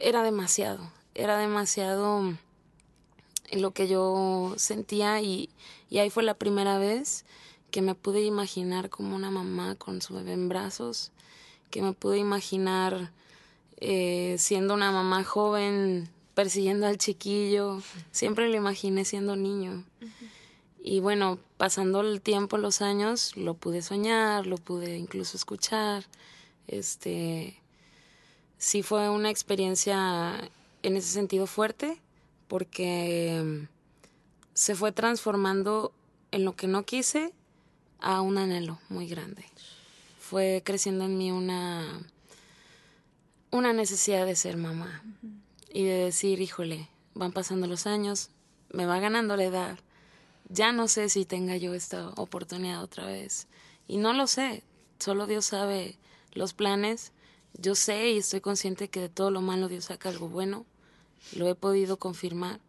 [0.00, 2.34] Era demasiado, era demasiado
[3.52, 5.48] lo que yo sentía y,
[5.88, 7.24] y ahí fue la primera vez
[7.70, 11.12] que me pude imaginar como una mamá con su bebé en brazos,
[11.70, 13.12] que me pude imaginar
[13.78, 19.82] eh, siendo una mamá joven persiguiendo al chiquillo, siempre lo imaginé siendo niño.
[20.80, 26.04] Y bueno, pasando el tiempo, los años, lo pude soñar, lo pude incluso escuchar.
[26.68, 27.60] Este
[28.56, 30.48] sí fue una experiencia
[30.84, 32.00] en ese sentido fuerte,
[32.46, 33.66] porque
[34.54, 35.92] se fue transformando
[36.30, 37.32] en lo que no quise
[37.98, 39.44] a un anhelo muy grande.
[40.20, 42.00] Fue creciendo en mí una,
[43.50, 45.02] una necesidad de ser mamá
[45.70, 48.30] y de decir, híjole, van pasando los años,
[48.70, 49.78] me va ganando la edad,
[50.48, 53.48] ya no sé si tenga yo esta oportunidad otra vez.
[53.86, 54.62] Y no lo sé,
[54.98, 55.96] solo Dios sabe
[56.32, 57.12] los planes.
[57.54, 60.64] Yo sé y estoy consciente que de todo lo malo Dios saca algo bueno
[61.36, 62.60] lo he podido confirmar.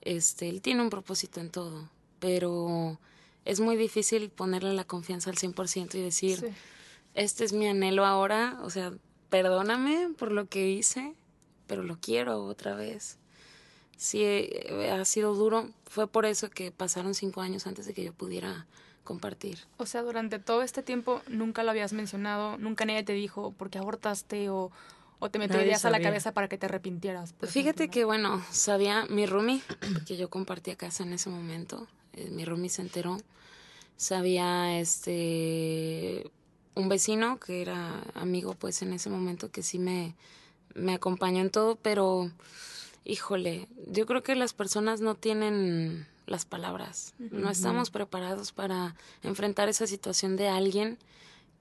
[0.00, 2.98] Este, él tiene un propósito en todo, pero
[3.44, 6.52] es muy difícil ponerle la confianza al 100% y decir,
[7.14, 8.92] este es mi anhelo ahora, o sea,
[9.30, 11.14] perdóname por lo que hice,
[11.72, 13.16] pero lo quiero otra vez.
[13.96, 18.04] Sí, eh, ha sido duro, fue por eso que pasaron cinco años antes de que
[18.04, 18.66] yo pudiera
[19.04, 19.58] compartir.
[19.78, 23.70] O sea, durante todo este tiempo nunca lo habías mencionado, nunca nadie te dijo por
[23.70, 24.70] qué abortaste o,
[25.18, 27.34] ¿O te metió ideas a la cabeza para que te arrepintieras?
[27.40, 29.62] Fíjate que, bueno, sabía mi roomie,
[29.94, 33.16] porque yo compartía casa en ese momento, eh, mi roomie se enteró,
[33.96, 36.30] sabía este
[36.74, 40.14] un vecino que era amigo pues en ese momento que sí me,
[40.74, 42.30] me acompañó en todo, pero
[43.04, 49.68] híjole, yo creo que las personas no tienen las palabras, no estamos preparados para enfrentar
[49.68, 50.98] esa situación de alguien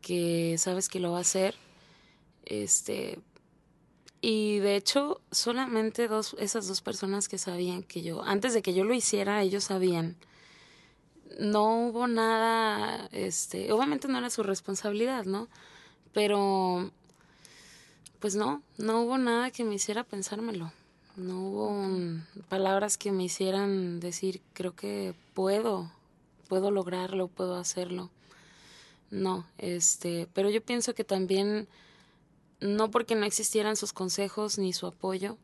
[0.02, 1.56] que sabes que lo va a hacer,
[2.46, 3.20] este,
[4.22, 8.74] y de hecho, solamente dos, esas dos personas que sabían que yo, antes de que
[8.74, 10.16] yo lo hiciera, ellos sabían.
[11.40, 15.48] no hubo nada, este, obviamente no era su responsabilidad, ¿no?
[16.14, 16.92] Pero,
[18.22, 20.72] pues no, no hubo nada que me hiciera pensármelo.
[21.18, 21.76] No hubo
[22.48, 25.92] palabras que me hicieran decir, creo que puedo,
[26.48, 28.10] puedo lograrlo, puedo hacerlo.
[29.10, 31.68] No, este, pero yo pienso que también,
[32.62, 35.38] no porque no existieran sus consejos ni su apoyo,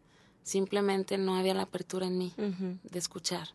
[0.44, 3.50] simplemente no había la apertura en mí de escuchar.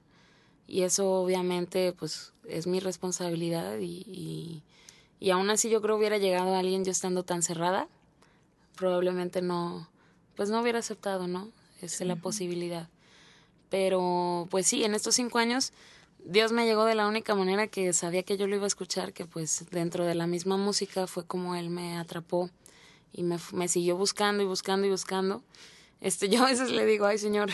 [0.67, 4.63] Y eso obviamente pues es mi responsabilidad y,
[5.19, 7.89] y, aún así yo creo hubiera llegado a alguien yo estando tan cerrada,
[8.77, 9.89] probablemente no,
[10.37, 11.51] pues no hubiera aceptado, ¿no?
[11.83, 12.89] es la posibilidad.
[13.69, 15.73] Pero pues sí, en estos cinco años
[16.25, 19.13] Dios me llegó de la única manera que sabía que yo lo iba a escuchar,
[19.13, 22.51] que pues dentro de la misma música fue como Él me atrapó
[23.13, 25.43] y me, me siguió buscando y buscando y buscando.
[26.01, 27.51] Este, yo a veces le digo, ay Señor,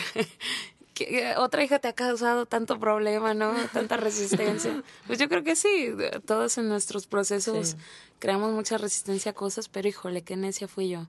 [1.05, 3.53] que otra hija te ha causado tanto problema, ¿no?
[3.73, 4.83] Tanta resistencia.
[5.07, 5.89] Pues yo creo que sí,
[6.25, 7.75] todos en nuestros procesos
[8.19, 11.07] creamos mucha resistencia a cosas, pero híjole, qué necia fui yo.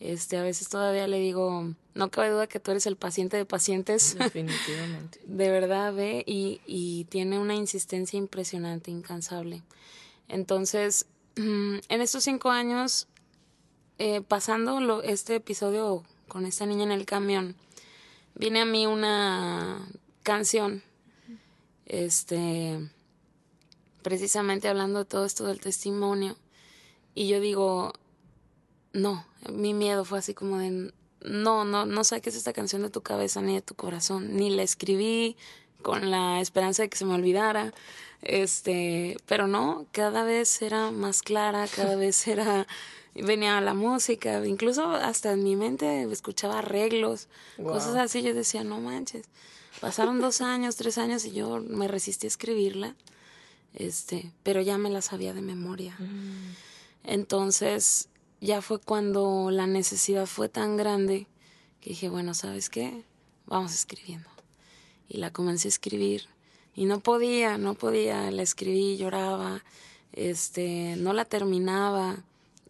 [0.00, 3.44] Este, a veces todavía le digo, no cabe duda que tú eres el paciente de
[3.44, 4.16] pacientes.
[4.16, 5.20] Definitivamente.
[5.26, 9.62] de verdad, ve, y, y tiene una insistencia impresionante, incansable.
[10.28, 13.08] Entonces, en estos cinco años,
[13.98, 17.56] eh, pasando lo, este episodio con esta niña en el camión,
[18.38, 19.86] viene a mí una
[20.22, 20.82] canción,
[21.86, 22.88] este,
[24.02, 26.36] precisamente hablando de todo esto del testimonio,
[27.14, 27.92] y yo digo,
[28.92, 33.02] no, mi miedo fue así como de, no, no, no saques esta canción de tu
[33.02, 35.36] cabeza ni de tu corazón, ni la escribí
[35.82, 37.72] con la esperanza de que se me olvidara,
[38.22, 42.66] este, pero no, cada vez era más clara, cada vez era,
[43.14, 48.80] venía la música, incluso hasta en mi mente escuchaba arreglos, cosas así, yo decía, no
[48.80, 49.26] manches,
[49.80, 52.94] pasaron dos años, tres años y yo me resistí a escribirla,
[53.74, 55.96] este, pero ya me la sabía de memoria.
[55.98, 56.54] Mm.
[57.04, 58.08] Entonces,
[58.40, 61.26] ya fue cuando la necesidad fue tan grande
[61.80, 63.04] que dije, bueno, ¿sabes qué?
[63.46, 64.28] Vamos escribiendo.
[65.08, 66.28] Y la comencé a escribir
[66.74, 69.64] y no podía, no podía, la escribí, lloraba,
[70.12, 72.16] este, no la terminaba.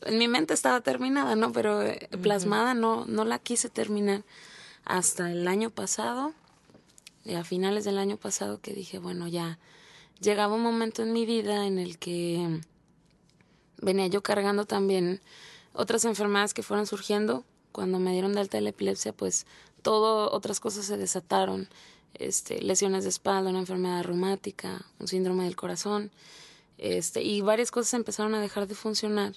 [0.02, 1.52] En mi mente estaba terminada, ¿no?
[1.52, 4.24] Pero eh, plasmada no, no la quise terminar
[4.84, 6.32] hasta el año pasado,
[7.24, 9.58] y a finales del año pasado que dije, bueno, ya
[10.20, 12.60] llegaba un momento en mi vida en el que
[13.80, 15.20] venía yo cargando también
[15.74, 17.44] otras enfermedades que fueron surgiendo.
[17.70, 19.46] Cuando me dieron de alta la epilepsia, pues
[19.82, 21.68] todo, otras cosas se desataron.
[22.14, 26.10] Este, lesiones de espalda, una enfermedad reumática, un síndrome del corazón,
[26.78, 29.34] este, y varias cosas empezaron a dejar de funcionar.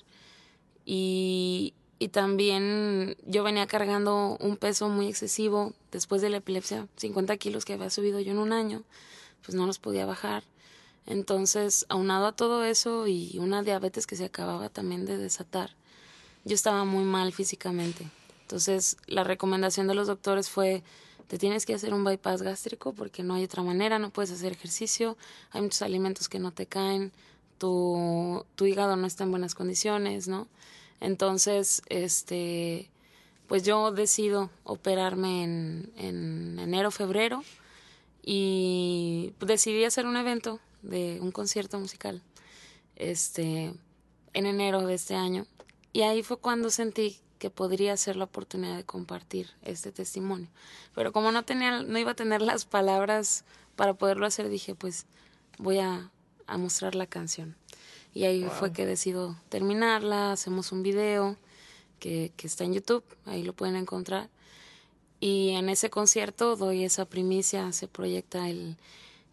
[0.85, 7.37] Y, y también yo venía cargando un peso muy excesivo después de la epilepsia, 50
[7.37, 8.83] kilos que había subido yo en un año,
[9.45, 10.43] pues no los podía bajar.
[11.05, 15.71] Entonces, aunado a todo eso y una diabetes que se acababa también de desatar,
[16.45, 18.09] yo estaba muy mal físicamente.
[18.41, 20.83] Entonces, la recomendación de los doctores fue,
[21.31, 24.51] te tienes que hacer un bypass gástrico porque no hay otra manera, no puedes hacer
[24.51, 25.15] ejercicio,
[25.51, 27.13] hay muchos alimentos que no te caen,
[27.57, 30.49] tu, tu hígado no está en buenas condiciones, ¿no?
[30.99, 32.89] Entonces, este,
[33.47, 37.45] pues yo decido operarme en, en enero, febrero
[38.21, 42.21] y decidí hacer un evento de un concierto musical
[42.97, 43.73] este
[44.33, 45.45] en enero de este año
[45.93, 50.47] y ahí fue cuando sentí que podría ser la oportunidad de compartir este testimonio.
[50.93, 55.07] Pero como no tenía, no iba a tener las palabras para poderlo hacer, dije, pues
[55.57, 56.11] voy a,
[56.45, 57.55] a mostrar la canción.
[58.13, 61.35] Y ahí fue que decido terminarla, hacemos un video
[61.97, 64.29] que, que está en YouTube, ahí lo pueden encontrar.
[65.19, 68.77] Y en ese concierto doy esa primicia, se proyecta el,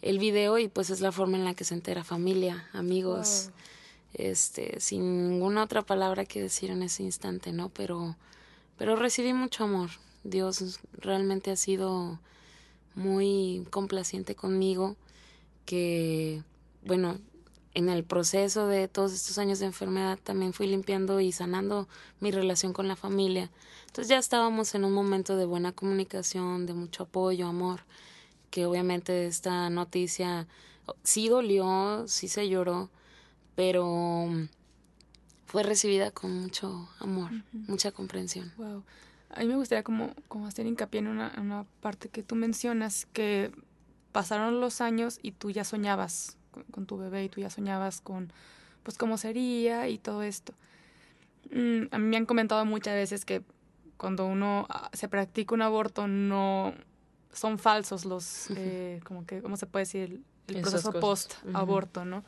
[0.00, 3.50] el video y pues es la forma en la que se entera familia, amigos
[4.14, 7.68] este, sin ninguna otra palabra que decir en ese instante, ¿no?
[7.68, 8.16] Pero,
[8.76, 9.90] pero recibí mucho amor.
[10.24, 12.18] Dios realmente ha sido
[12.94, 14.96] muy complaciente conmigo,
[15.64, 16.42] que,
[16.84, 17.18] bueno,
[17.74, 21.86] en el proceso de todos estos años de enfermedad también fui limpiando y sanando
[22.18, 23.50] mi relación con la familia.
[23.86, 27.82] Entonces ya estábamos en un momento de buena comunicación, de mucho apoyo, amor,
[28.50, 30.48] que obviamente esta noticia
[31.04, 32.90] sí dolió, sí se lloró,
[33.58, 34.46] pero mm,
[35.46, 38.52] fue recibida con mucho amor, mucha comprensión.
[38.56, 38.84] Wow.
[39.30, 43.08] A mí me gustaría como, como hacer hincapié en una, una, parte que tú mencionas,
[43.12, 43.50] que
[44.12, 46.36] pasaron los años y tú ya soñabas
[46.70, 48.32] con, tu bebé y tú ya soñabas con,
[48.84, 50.54] pues, cómo sería y todo esto.
[51.50, 53.42] Mm, a mí me han comentado muchas veces que
[53.96, 56.74] cuando uno ah, se practica un aborto no,
[57.32, 60.22] son falsos los, eh, como que, ¿cómo se puede decir?
[60.46, 62.22] El, proceso post-aborto, ¿no?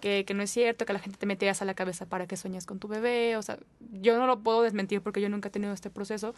[0.00, 2.36] Que, que, no es cierto, que la gente te metías a la cabeza para que
[2.36, 3.58] sueñes con tu bebé, o sea,
[3.92, 6.34] yo no lo puedo desmentir porque yo nunca he tenido este proceso,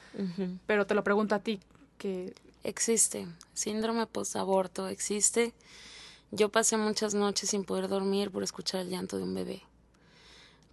[0.66, 1.60] pero te lo pregunto a ti,
[1.98, 2.34] que...
[2.64, 5.52] Existe, síndrome post-aborto existe.
[6.30, 9.62] Yo pasé muchas noches sin poder dormir por escuchar el llanto de un bebé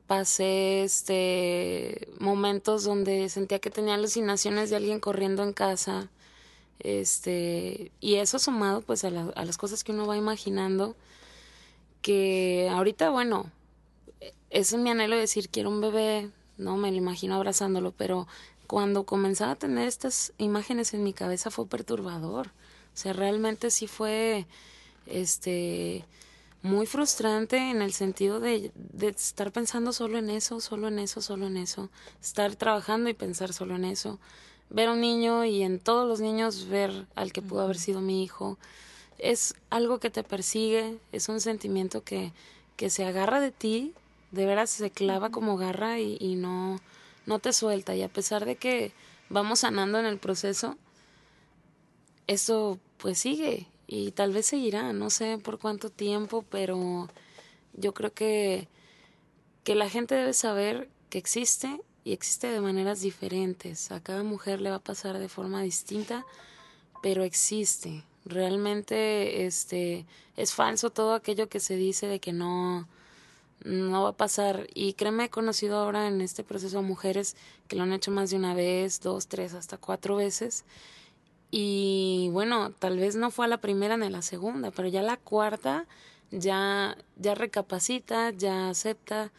[0.10, 6.10] pasé este momentos donde sentía que tenía alucinaciones de alguien corriendo en casa
[6.80, 10.96] este y eso sumado pues a, a las cosas que uno va imaginando
[12.02, 13.52] que ahorita bueno
[14.50, 18.28] es mi anhelo de decir quiero un bebé no me lo imagino abrazándolo pero
[18.70, 22.50] cuando comenzaba a tener estas imágenes en mi cabeza fue perturbador.
[22.94, 24.46] O sea realmente sí fue
[25.08, 26.06] este
[26.62, 31.20] muy frustrante en el sentido de, de, estar pensando solo en eso, solo en eso,
[31.20, 31.90] solo en eso,
[32.22, 34.20] estar trabajando y pensar solo en eso,
[34.70, 38.02] ver a un niño y en todos los niños ver al que pudo haber sido
[38.02, 38.60] mi hijo,
[39.20, 42.34] es algo que te persigue, es un sentimiento que,
[42.76, 43.94] que se agarra de ti,
[44.32, 46.80] de veras se clava como garra y, y no,
[47.26, 48.92] no te suelta, y a pesar de que
[49.30, 50.78] vamos sanando en el proceso,
[52.28, 57.10] eso pues sigue y tal vez seguirá, no sé por cuánto tiempo, pero
[57.74, 58.68] yo creo que,
[59.64, 63.92] que la gente debe saber que existe y existe de maneras diferentes.
[63.92, 66.24] A cada mujer le va a pasar de forma distinta,
[67.02, 68.04] pero existe.
[68.30, 70.06] Realmente este
[70.38, 72.88] es falso todo aquello que se dice de que no
[73.66, 74.68] no va a pasar.
[74.74, 77.36] Y créeme he conocido ahora en este proceso a mujeres
[77.68, 80.64] que lo han hecho más de una vez, dos, tres, hasta cuatro veces.
[81.52, 85.02] Y bueno, tal vez no fue a la primera ni a la segunda, pero ya
[85.02, 85.88] la cuarta
[86.32, 89.32] ya, ya recapacita, ya acepta,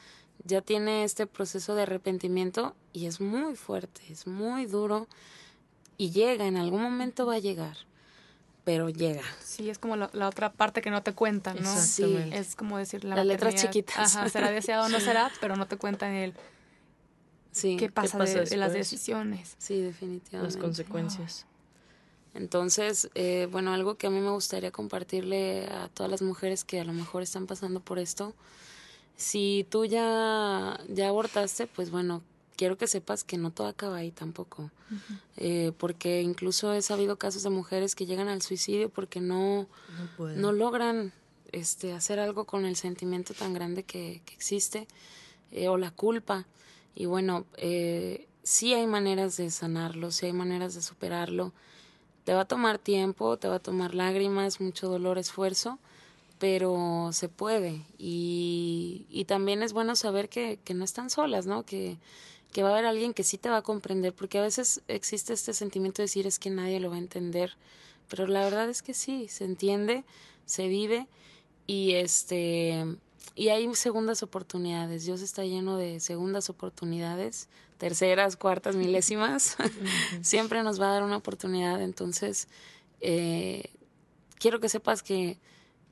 [0.45, 5.07] ya tiene este proceso de arrepentimiento y es muy fuerte, es muy duro
[5.97, 7.76] y llega, en algún momento va a llegar,
[8.65, 9.23] pero llega.
[9.43, 11.77] Sí, es como la, otra parte que no te cuentan, ¿no?
[11.77, 12.17] Sí.
[12.33, 14.17] Es como decir la Las letras chiquitas.
[14.17, 16.35] Ajá, será deseado o no será, pero no te cuentan el...
[17.53, 19.57] Sí, ¿Qué pasa, de, las decisiones?
[19.59, 20.55] Sí, definitivamente.
[20.55, 21.47] Las consecuencias.
[22.33, 26.81] Entonces, eh, bueno, algo que a mí me gustaría compartirle a todas las mujeres que
[26.81, 28.35] a lo mejor están pasando por esto,
[29.17, 32.23] si tú ya, ya abortaste, pues bueno,
[32.61, 34.71] quiero que sepas que no todo acaba ahí tampoco,
[35.39, 39.67] eh, porque incluso he sabido casos de mujeres que llegan al suicidio porque no,
[40.19, 41.15] no, logran
[41.53, 44.87] este, hacer algo con el sentimiento tan grande que, que existe
[45.53, 46.47] eh, o la culpa.
[46.95, 51.55] Y bueno, eh, sí hay maneras de sanarlo, sí hay maneras de superarlo
[52.25, 55.79] te va a tomar tiempo, te va a tomar lágrimas, mucho dolor, esfuerzo,
[56.39, 57.87] pero se puede.
[57.97, 61.65] Y, y también es bueno saber que, que no están solas, ¿no?
[61.65, 61.97] Que,
[62.53, 65.32] que va a haber alguien que sí te va a comprender, porque a veces existe
[65.32, 67.57] este sentimiento de decir es que nadie lo va a entender,
[68.09, 70.05] pero la verdad es que sí, se entiende,
[70.46, 71.07] se vive
[71.66, 72.84] y este
[73.36, 75.05] y hay segundas oportunidades.
[75.05, 77.48] Dios está lleno de segundas oportunidades
[77.80, 79.57] terceras, cuartas, milésimas,
[80.20, 81.80] siempre nos va a dar una oportunidad.
[81.80, 82.46] Entonces,
[83.01, 83.70] eh,
[84.38, 85.38] quiero que sepas que,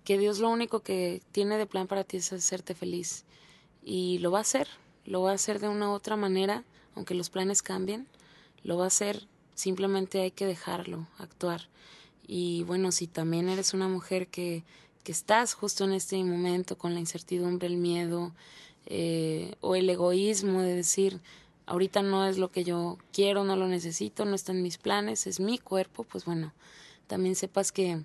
[0.04, 3.24] que Dios lo único que tiene de plan para ti es hacerte feliz.
[3.82, 4.68] Y lo va a hacer,
[5.08, 8.06] lo va a hacer de una u otra manera, aunque los planes cambien,
[8.62, 11.68] lo va a hacer, simplemente hay que dejarlo actuar.
[12.26, 14.64] Y bueno, si también eres una mujer que,
[15.02, 18.32] que estás justo en este momento con la incertidumbre, el miedo
[18.84, 21.20] eh, o el egoísmo de decir,
[21.64, 25.26] ahorita no es lo que yo quiero, no lo necesito, no está en mis planes,
[25.26, 26.52] es mi cuerpo, pues bueno,
[27.06, 28.02] también sepas que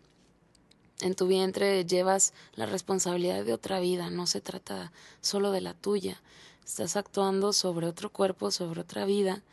[1.02, 5.74] en tu vientre llevas la responsabilidad de otra vida, no se trata solo de la
[5.74, 6.22] tuya,
[6.66, 9.44] estás actuando sobre otro cuerpo, sobre otra vida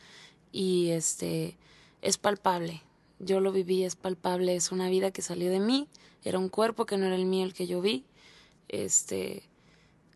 [0.53, 1.57] y este
[2.03, 2.83] es palpable.
[3.19, 5.89] Yo lo viví, es palpable, es una vida que salió de mí,
[6.25, 8.05] era un cuerpo que no era el mío el que yo vi.
[8.69, 9.43] Este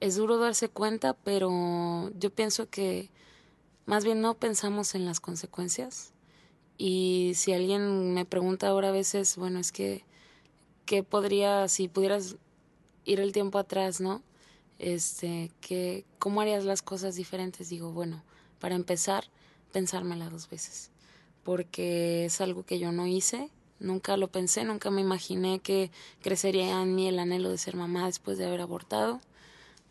[0.00, 3.10] es duro darse cuenta, pero yo pienso que
[3.86, 6.12] más bien no pensamos en las consecuencias.
[6.78, 10.04] Y si alguien me pregunta ahora a veces, bueno, es que,
[10.86, 12.36] ¿qué podría, si pudieras
[13.04, 14.22] ir el tiempo atrás, ¿no?
[14.84, 17.70] Este, que, ¿cómo harías las cosas diferentes?
[17.70, 18.22] Digo, bueno,
[18.58, 19.24] para empezar,
[19.72, 20.90] pensármela dos veces.
[21.42, 23.48] Porque es algo que yo no hice,
[23.80, 28.04] nunca lo pensé, nunca me imaginé que crecería en mí el anhelo de ser mamá
[28.04, 29.22] después de haber abortado.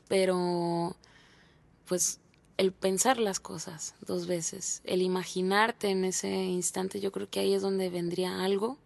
[0.07, 0.95] Pero,
[1.87, 2.19] pues
[2.57, 7.55] el pensar las cosas dos veces, el imaginarte en ese instante, yo creo que ahí
[7.55, 8.77] es donde vendría algo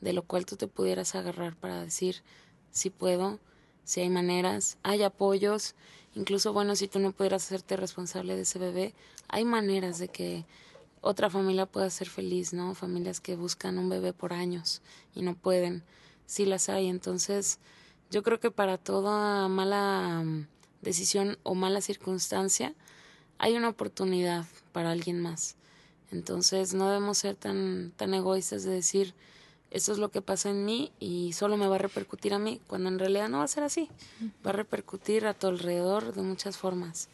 [0.00, 2.22] de lo cual tú te pudieras agarrar para decir
[2.70, 3.40] si puedo,
[3.86, 5.76] si hay maneras, hay apoyos,
[6.16, 8.92] incluso bueno, si tú no pudieras hacerte responsable de ese bebé,
[9.28, 10.44] hay maneras de que
[11.00, 12.74] otra familia pueda ser feliz, ¿no?
[12.74, 14.82] Familias que buscan un bebé por años
[15.14, 15.84] y no pueden,
[16.26, 16.88] sí las hay.
[16.88, 17.60] Entonces,
[18.10, 20.48] yo creo que para toda mala mm,
[20.82, 22.74] decisión o mala circunstancia,
[23.38, 25.54] hay una oportunidad para alguien más.
[26.10, 29.14] Entonces, no debemos ser tan, tan egoístas de decir,
[29.76, 32.62] eso es lo que pasa en mí y solo me va a repercutir a mí,
[32.66, 33.90] cuando en realidad no va a ser así.
[34.44, 37.10] Va a repercutir a tu alrededor de muchas formas.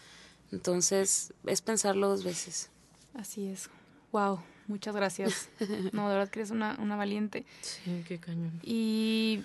[0.53, 2.71] Entonces, es pensarlo dos veces.
[3.15, 3.69] Así es.
[4.13, 5.49] Wow, muchas gracias.
[5.93, 7.45] No, de verdad que eres una, una valiente.
[7.63, 8.61] Sí, qué cañón.
[8.63, 9.43] Y,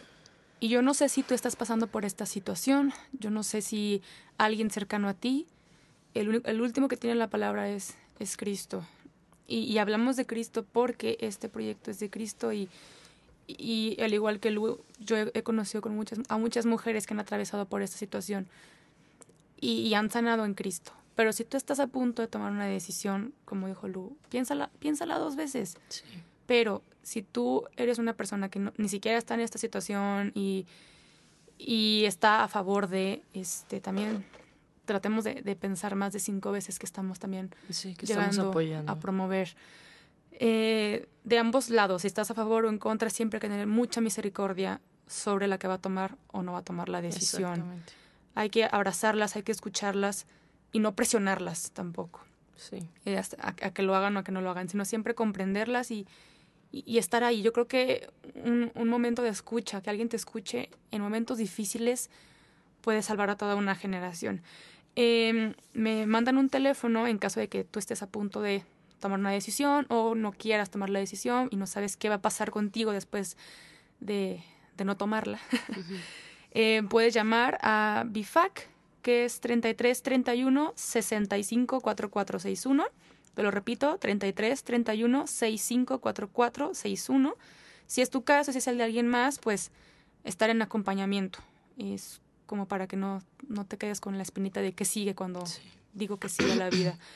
[0.59, 2.93] y yo no sé si tú estás pasando por esta situación.
[3.13, 4.03] Yo no sé si
[4.37, 5.47] alguien cercano a ti.
[6.13, 8.85] El, el último que tiene la palabra es, es Cristo.
[9.47, 12.69] Y, y hablamos de Cristo porque este proyecto es de Cristo y,
[13.47, 17.13] y al igual que Lu, yo he, he conocido con muchas, a muchas mujeres que
[17.13, 18.47] han atravesado por esta situación
[19.59, 20.91] y, y, han sanado en Cristo.
[21.15, 25.17] Pero si tú estás a punto de tomar una decisión, como dijo Lu, piénsala, piénsala
[25.17, 25.77] dos veces.
[25.89, 26.03] Sí.
[26.45, 30.67] Pero si tú eres una persona que no, ni siquiera está en esta situación y,
[31.57, 34.25] y está a favor de, este, también
[34.85, 38.51] tratemos de, de, pensar más de cinco veces que estamos también sí, que llegando estamos
[38.51, 38.91] apoyando.
[38.91, 39.55] a promover.
[40.39, 43.67] Eh, de ambos lados, si estás a favor o en contra, siempre hay que tener
[43.67, 47.83] mucha misericordia sobre la que va a tomar o no va a tomar la decisión.
[48.35, 50.27] Hay que abrazarlas, hay que escucharlas
[50.71, 52.21] y no presionarlas tampoco.
[52.55, 52.87] Sí.
[53.05, 55.89] Eh, a, a, que lo hagan o a que no lo hagan, sino siempre comprenderlas
[55.91, 56.07] y,
[56.71, 57.41] y, y estar ahí.
[57.41, 58.09] Yo creo que
[58.43, 62.09] un, un, momento de escucha, que alguien te escuche en momentos difíciles,
[62.81, 64.41] puede salvar a toda una generación.
[64.95, 68.63] Eh, me mandan un teléfono en caso de que tú estés a punto de
[68.99, 72.21] tomar una decisión o no quieras tomar la decisión y no sabes qué va a
[72.21, 73.37] pasar contigo después
[73.99, 74.43] de,
[74.75, 75.39] de no tomarla.
[75.51, 75.99] Uh -huh.
[76.51, 78.69] eh, puedes llamar a BIFAC,
[79.01, 82.85] que es 33 31 65 44 61.
[83.33, 87.35] Te lo repito, 33 31 65 44 61.
[87.85, 89.71] Si es tu caso, si es el de alguien más, pues
[90.23, 91.39] estar en acompañamiento.
[91.77, 95.45] Es como para que no, no te quedes con la espinita de que sigue cuando
[95.45, 95.61] sí.
[95.93, 96.97] digo que sigue la vida.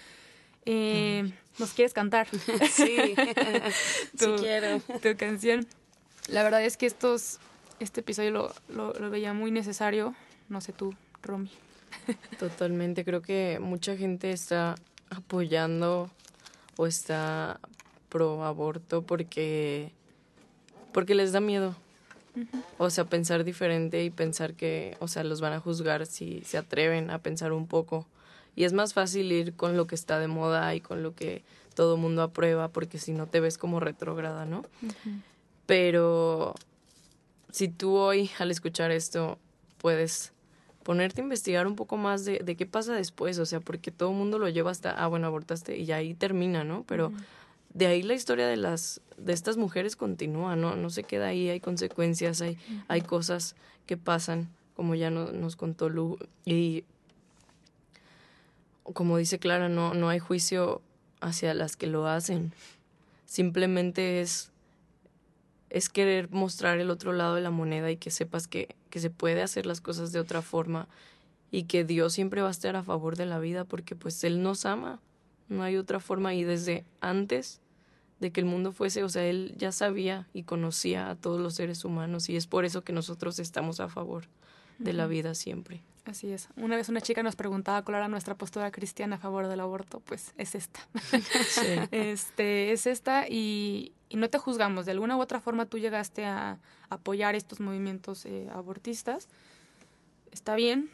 [0.65, 2.27] Eh, ¿Nos quieres cantar?
[2.71, 3.15] Sí,
[4.17, 4.79] tu, sí quiero.
[5.01, 5.67] Tu canción.
[6.27, 7.39] La verdad es que estos,
[7.79, 10.15] este episodio lo, lo, lo veía muy necesario.
[10.49, 10.93] No sé tú,
[11.23, 11.51] Romy.
[12.39, 14.75] Totalmente, creo que mucha gente está
[15.09, 16.09] apoyando
[16.77, 17.59] o está
[18.09, 19.91] pro aborto porque
[20.91, 21.75] porque les da miedo.
[22.35, 22.63] Uh -huh.
[22.77, 26.57] O sea, pensar diferente y pensar que, o sea, los van a juzgar si se
[26.57, 28.07] atreven a pensar un poco.
[28.55, 31.43] Y es más fácil ir con lo que está de moda y con lo que
[31.73, 34.59] todo el mundo aprueba, porque si no te ves como retrógrada, ¿no?
[34.59, 35.21] Uh -huh.
[35.65, 36.55] Pero
[37.51, 39.37] si tú hoy, al escuchar esto,
[39.77, 40.33] puedes
[40.83, 44.09] ponerte a investigar un poco más de, de qué pasa después, o sea, porque todo
[44.09, 46.83] el mundo lo lleva hasta, ah, bueno, abortaste y ahí termina, ¿no?
[46.87, 47.23] Pero uh -huh.
[47.73, 50.75] de ahí la historia de las de estas mujeres continúa, ¿no?
[50.75, 52.85] No se queda ahí, hay consecuencias, hay, uh -huh.
[52.87, 56.83] hay cosas que pasan, como ya no, nos contó Lu, y
[58.93, 60.81] como dice Clara, no, no hay juicio
[61.19, 62.53] hacia las que lo hacen.
[63.25, 64.51] Simplemente es,
[65.69, 69.09] es querer mostrar el otro lado de la moneda y que sepas que, que se
[69.09, 70.87] puede hacer las cosas de otra forma
[71.51, 74.41] y que Dios siempre va a estar a favor de la vida porque pues Él
[74.41, 74.99] nos ama.
[75.49, 77.59] No hay otra forma y desde antes
[78.19, 81.55] de que el mundo fuese, o sea, Él ya sabía y conocía a todos los
[81.55, 84.25] seres humanos y es por eso que nosotros estamos a favor
[84.77, 85.81] de la vida siempre.
[86.05, 86.49] Así es.
[86.55, 89.99] Una vez una chica nos preguntaba cuál era nuestra postura cristiana a favor del aborto,
[89.99, 90.79] pues es esta.
[91.47, 91.67] Sí.
[91.91, 94.85] este, es esta y, y, no te juzgamos.
[94.85, 99.27] De alguna u otra forma tú llegaste a apoyar estos movimientos eh, abortistas.
[100.31, 100.89] Está bien,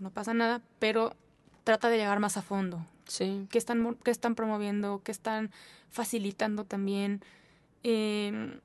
[0.00, 1.14] no pasa nada, pero
[1.64, 2.84] trata de llegar más a fondo.
[3.06, 3.46] Sí.
[3.50, 5.00] ¿Qué están, qué están promoviendo?
[5.02, 5.50] ¿Qué están
[5.88, 7.22] facilitando también?
[7.84, 8.60] Eh,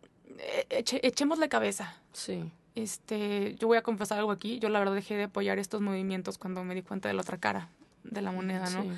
[0.69, 1.95] eche, echemos la cabeza.
[2.11, 5.81] Sí este, yo voy a confesar algo aquí, yo la verdad dejé de apoyar estos
[5.81, 7.69] movimientos cuando me di cuenta de la otra cara
[8.03, 8.83] de la moneda, ¿no?
[8.83, 8.89] Sí.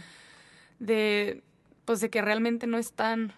[0.80, 1.44] De,
[1.86, 3.34] pues de que realmente no están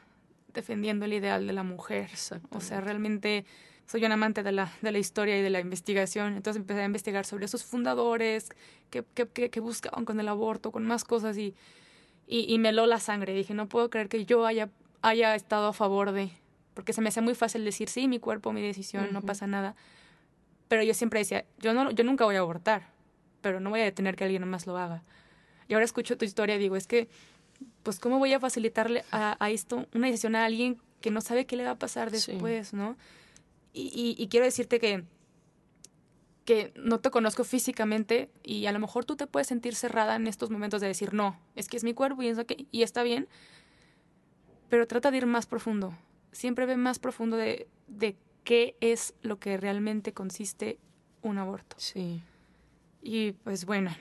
[0.53, 2.09] defendiendo el ideal de la mujer.
[2.51, 3.45] O sea, realmente
[3.87, 6.85] soy un amante de la, de la historia y de la investigación, entonces empecé a
[6.85, 8.49] investigar sobre sus fundadores,
[8.89, 11.53] que, que, que, que buscaban con el aborto, con más cosas, y,
[12.27, 13.33] y, y me heló la sangre.
[13.33, 14.69] Dije, no puedo creer que yo haya,
[15.01, 16.31] haya estado a favor de,
[16.73, 19.13] porque se me hace muy fácil decir, sí, mi cuerpo, mi decisión, uh -huh.
[19.13, 19.75] no pasa nada
[20.67, 22.89] pero yo siempre decía, yo, no, yo nunca voy a abortar,
[23.41, 25.03] pero no voy a detener que alguien más lo haga.
[25.67, 27.09] Y ahora escucho tu historia y digo, es que,
[27.83, 31.45] pues, ¿cómo voy a facilitarle a, a esto una decisión a alguien que no sabe
[31.45, 32.75] qué le va a pasar después, sí.
[32.75, 32.97] ¿no?
[33.73, 35.03] Y, y, y, quiero decirte que,
[36.45, 40.27] que no te conozco físicamente y a lo mejor tú te puedes sentir cerrada en
[40.27, 43.27] estos momentos de decir, no, es que es mi cuerpo y, que, y está bien,
[44.69, 45.95] pero trata de ir más profundo.
[46.31, 48.15] Siempre ve más profundo de, de
[48.45, 50.79] qué es lo que realmente consiste
[51.21, 51.75] un aborto.
[51.77, 52.21] Sí.
[53.01, 53.93] Y pues bueno,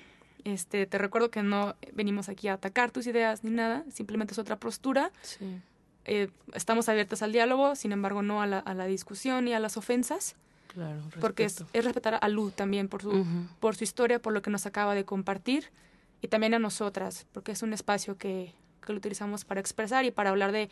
[0.45, 4.39] este, te recuerdo que no venimos aquí a atacar tus ideas ni nada, simplemente es
[4.39, 5.11] otra postura.
[5.23, 5.61] Sí.
[6.05, 9.59] Eh, estamos abiertas al diálogo, sin embargo no a la, a la discusión ni a
[9.59, 10.37] las ofensas,
[10.69, 11.01] Claro.
[11.21, 13.47] porque es, respetar a Lu también por su, Ujú.
[13.61, 15.71] por su historia, por lo que nos acaba de compartir
[16.21, 18.53] y también a nosotras, porque es un espacio que,
[18.85, 20.69] que lo utilizamos para expresar y para hablar de,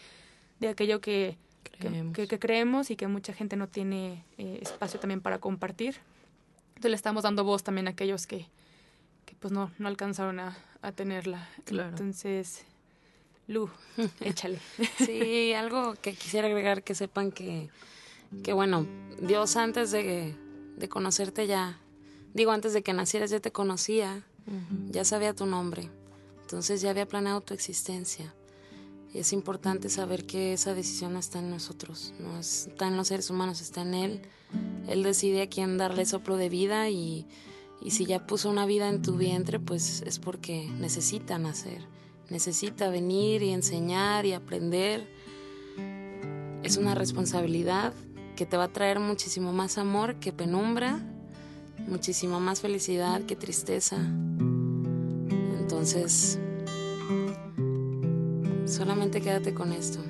[0.61, 1.39] de aquello que, que-
[1.71, 2.15] Creemos.
[2.15, 5.97] que- que creemos y que mucha gente no tiene eh, espacio también para compartir.
[6.71, 8.47] Entonces le estamos dando voz también a aquellos que,
[9.25, 11.49] que pues no, no alcanzaron a, a tenerla.
[11.65, 11.91] Claro.
[11.91, 12.65] Entonces,
[13.47, 13.69] Lu,
[14.21, 14.59] échale.
[14.99, 17.69] Sí, algo que quisiera agregar que sepan que,
[18.43, 18.87] que bueno,
[19.21, 20.35] Dios antes de,
[20.77, 21.79] de conocerte ya,
[22.35, 24.23] digo, antes de que nacieras ya te conocía,
[24.91, 25.89] ya sabía tu nombre,
[26.41, 28.35] entonces ya había planeado tu existencia.
[29.15, 33.61] Es importante saber que esa decisión está en nosotros, no está en los seres humanos,
[33.61, 34.23] está en Él.
[34.89, 37.27] Él decide a quién darle soplo de vida y,
[37.83, 41.87] y si ya puso una vida en tu vientre, pues es porque necesita nacer,
[42.31, 45.07] necesita venir y enseñar y aprender.
[46.63, 47.93] Es una responsabilidad
[48.35, 51.01] que te va a traer muchísimo más amor que penumbra,
[51.87, 53.97] muchísimo más felicidad que tristeza.
[55.59, 56.39] Entonces,
[58.73, 60.01] solamente quédate con esto.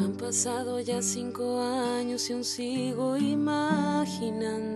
[0.00, 4.71] Han pasado ya cinco años y aún sigo imaginándote.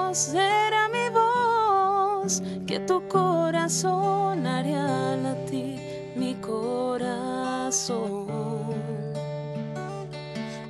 [0.00, 8.26] Voz era mi voz, que tu corazón haría latir mi corazón.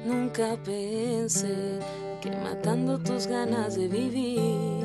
[0.04, 1.78] Nunca pensé
[2.20, 4.84] que matando tus ganas de vivir,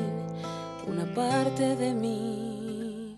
[0.86, 3.14] una parte de mí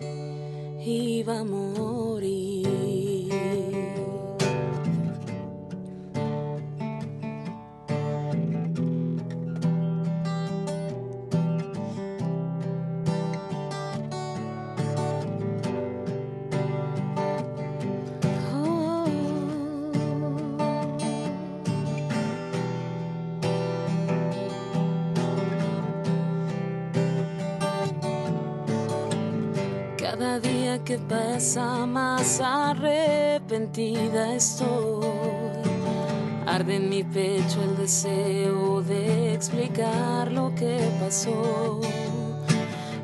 [0.80, 2.17] iba a morir.
[33.58, 35.06] Arrepentida estoy.
[36.46, 41.80] Arde en mi pecho el deseo de explicar lo que pasó.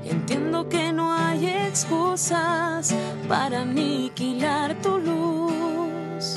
[0.05, 2.95] Entiendo que no hay excusas
[3.29, 6.35] para aniquilar tu luz.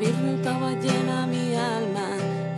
[0.00, 2.08] De estaba llena mi alma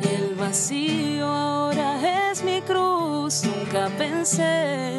[0.03, 3.45] y el vacío ahora es mi cruz.
[3.45, 4.98] Nunca pensé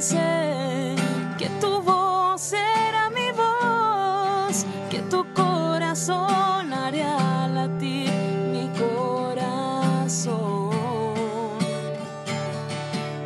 [0.00, 0.96] pensé
[1.36, 8.10] que tu voz era mi voz, que tu corazón haría latir
[8.50, 10.70] mi corazón.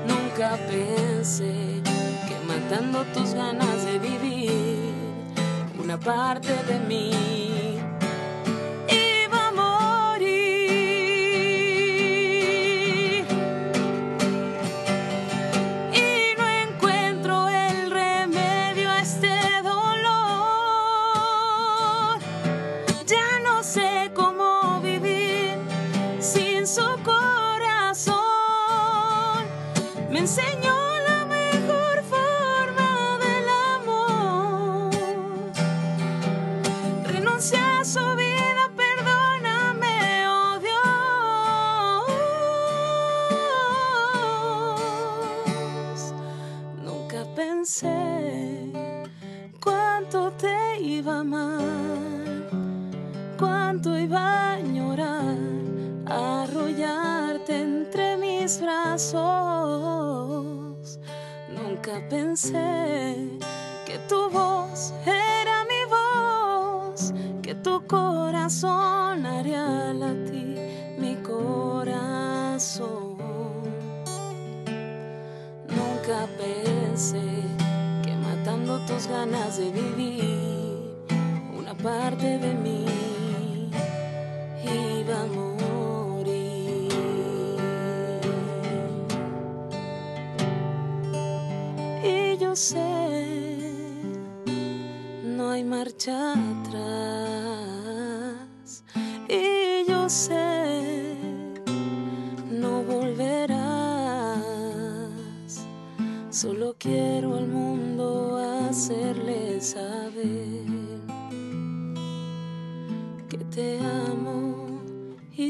[0.09, 1.81] Nunca pensé
[2.27, 4.95] que matando tus ganas de vivir,
[5.81, 7.54] una parte de mí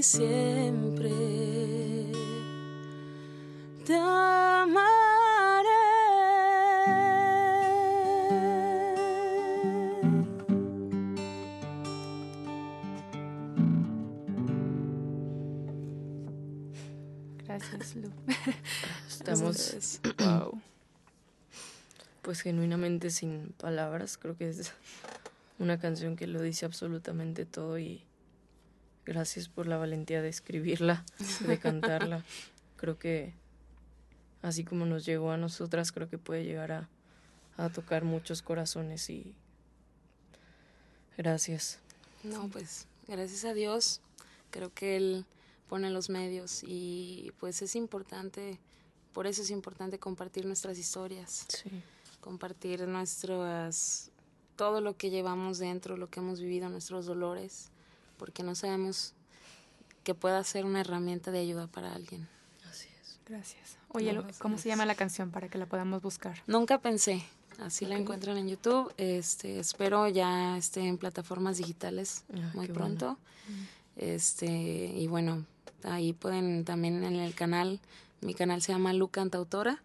[0.04, 1.10] siempre
[3.86, 4.84] te amaré.
[17.46, 18.10] Gracias, Lu.
[19.08, 20.60] Estamos wow.
[22.22, 24.18] pues genuinamente sin palabras.
[24.18, 24.72] Creo que es
[25.58, 28.04] una canción que lo dice absolutamente todo y
[29.04, 31.04] gracias por la valentía de escribirla,
[31.46, 32.24] de cantarla.
[32.76, 33.32] Creo que
[34.42, 36.88] así como nos llegó a nosotras, creo que puede llegar a,
[37.56, 39.34] a tocar muchos corazones y
[41.16, 41.78] gracias.
[42.22, 44.00] No, pues gracias a Dios,
[44.50, 45.24] creo que Él
[45.68, 48.58] pone los medios y pues es importante,
[49.12, 51.70] por eso es importante compartir nuestras historias, Sí.
[52.20, 54.10] compartir nuestras,
[54.56, 57.70] todo lo que llevamos dentro, lo que hemos vivido, nuestros dolores,
[58.18, 59.12] porque no sabemos
[60.02, 62.28] que pueda ser una herramienta de ayuda para alguien.
[62.70, 63.18] Así es.
[63.26, 63.76] Gracias.
[63.90, 64.40] Oye, No, Lu, gracias.
[64.42, 66.42] ¿cómo se llama la canción para que la podamos buscar?
[66.46, 67.24] Nunca pensé,
[67.60, 72.74] así la encuentran en YouTube, este, espero ya esté en plataformas digitales Ah, muy bueno.
[72.74, 73.18] pronto.
[73.96, 75.44] Este, y bueno,
[75.84, 77.80] ahí pueden también en el canal,
[78.20, 79.82] mi canal se llama Lu Cantautora,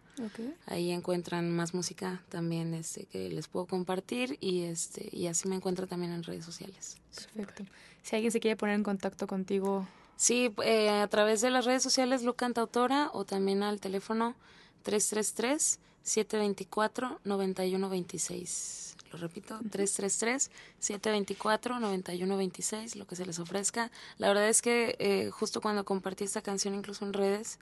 [0.65, 5.55] Ahí encuentran más música también este que les puedo compartir y este y así me
[5.55, 6.97] encuentran también en redes sociales.
[7.33, 7.63] Perfecto.
[8.03, 9.87] Si alguien se quiere poner en contacto contigo,
[10.19, 14.35] Sí, eh, a través de las redes sociales Lu Cantautora o también al teléfono
[14.83, 18.97] 333 724 9126.
[19.13, 23.91] Lo repito, 333 724 9126, lo que se les ofrezca.
[24.17, 27.57] La verdad es que eh, justo cuando compartí esta canción incluso en redes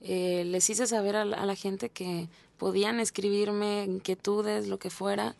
[0.00, 2.28] eh, les hice saber a la, a la gente que
[2.58, 5.36] podían escribirme inquietudes, lo que fuera.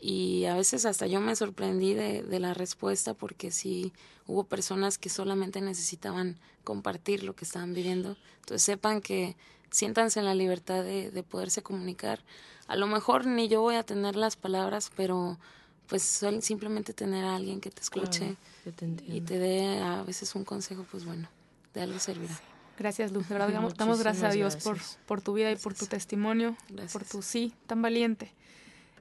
[0.00, 3.92] Y a veces hasta yo me sorprendí de, de la respuesta porque sí
[4.26, 8.16] hubo personas que solamente necesitaban compartir lo que estaban viviendo.
[8.40, 9.36] Entonces sepan que
[9.70, 12.20] siéntanse en la libertad de, de poderse comunicar.
[12.66, 15.38] A lo mejor ni yo voy a tener las palabras, pero
[15.86, 16.02] pues
[16.40, 20.34] simplemente tener a alguien que te escuche Claro, que te y te dé a veces
[20.34, 21.28] un consejo, pues bueno,
[21.74, 22.40] de algo servirá.
[22.78, 23.28] Gracias, Luz.
[23.28, 26.56] De verdad, damos, damos gracias a Dios por, por tu vida y por tu testimonio,
[26.68, 26.92] Gracias.
[26.92, 28.32] por tu sí tan valiente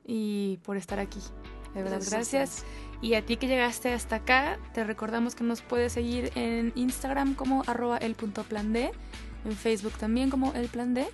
[0.06, 1.20] y por estar aquí.
[1.74, 2.64] De verdad, Gracias.
[3.02, 7.36] Y a ti que llegaste hasta acá, te recordamos que nos puedes seguir en Instagram
[7.36, 8.92] como arroba el punto plan D,
[9.44, 11.06] en Facebook también como el plan D.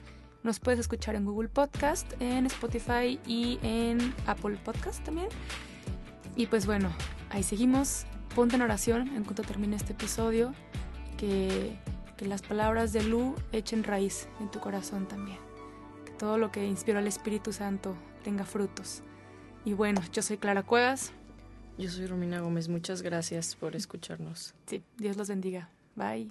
[0.43, 5.29] Nos puedes escuchar en Google Podcast, en Spotify y en Apple Podcast también.
[6.35, 6.93] Y pues bueno,
[7.29, 8.05] ahí seguimos.
[8.35, 10.53] Ponte en oración en cuanto termine este episodio.
[11.17, 11.75] Que,
[12.19, 15.37] que las palabras de Lu echen raíz en tu corazón también.
[16.05, 17.95] Que todo lo que inspiró al Espíritu Santo
[18.25, 19.03] tenga frutos.
[19.63, 21.13] Y bueno, yo soy Clara Cuevas.
[21.77, 22.67] Yo soy Romina Gómez.
[22.67, 24.53] Muchas gracias por escucharnos.
[24.65, 25.69] Sí, Dios los bendiga.
[25.95, 26.29] Bye.